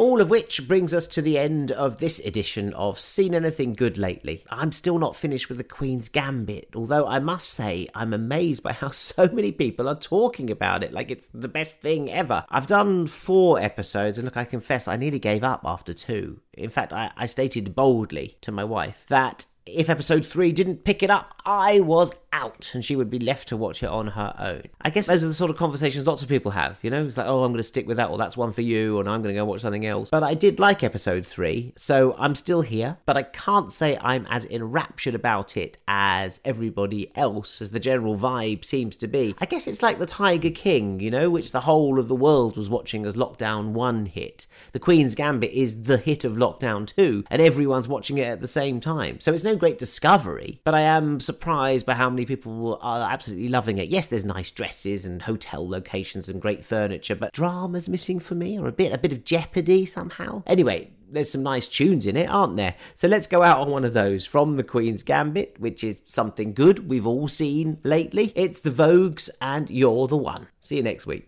[0.00, 3.98] All of which brings us to the end of this edition of Seen Anything Good
[3.98, 4.42] Lately.
[4.48, 8.72] I'm still not finished with the Queen's Gambit, although I must say I'm amazed by
[8.72, 12.46] how so many people are talking about it like it's the best thing ever.
[12.48, 16.40] I've done four episodes, and look, I confess I nearly gave up after two.
[16.54, 21.02] In fact, I, I stated boldly to my wife that if episode three didn't pick
[21.02, 24.34] it up, I was out and she would be left to watch it on her
[24.38, 24.62] own.
[24.80, 27.04] I guess those are the sort of conversations lots of people have, you know?
[27.04, 29.08] It's like, oh, I'm going to stick with that, or that's one for you, and
[29.08, 30.10] I'm going to go watch something else.
[30.10, 34.26] But I did like episode three, so I'm still here, but I can't say I'm
[34.30, 39.34] as enraptured about it as everybody else, as the general vibe seems to be.
[39.38, 42.56] I guess it's like the Tiger King, you know, which the whole of the world
[42.56, 44.46] was watching as Lockdown 1 hit.
[44.72, 48.48] The Queen's Gambit is the hit of Lockdown 2, and everyone's watching it at the
[48.48, 49.20] same time.
[49.20, 53.48] So it's no great discovery, but I am surprised by how many people are absolutely
[53.48, 53.88] loving it.
[53.88, 58.58] Yes, there's nice dresses and hotel locations and great furniture, but drama's missing for me,
[58.58, 60.42] or a bit a bit of jeopardy somehow.
[60.46, 62.74] Anyway, there's some nice tunes in it, aren't there?
[62.94, 66.54] So let's go out on one of those from the Queen's Gambit, which is something
[66.54, 68.32] good we've all seen lately.
[68.34, 70.46] It's the Vogues, and you're the one.
[70.60, 71.26] See you next week.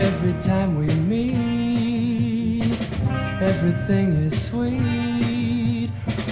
[0.00, 2.64] Every time we meet,
[3.40, 4.89] everything is sweet.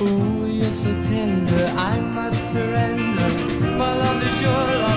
[0.01, 3.28] Oh, you're so tender, I must surrender.
[3.76, 4.88] My love is your love.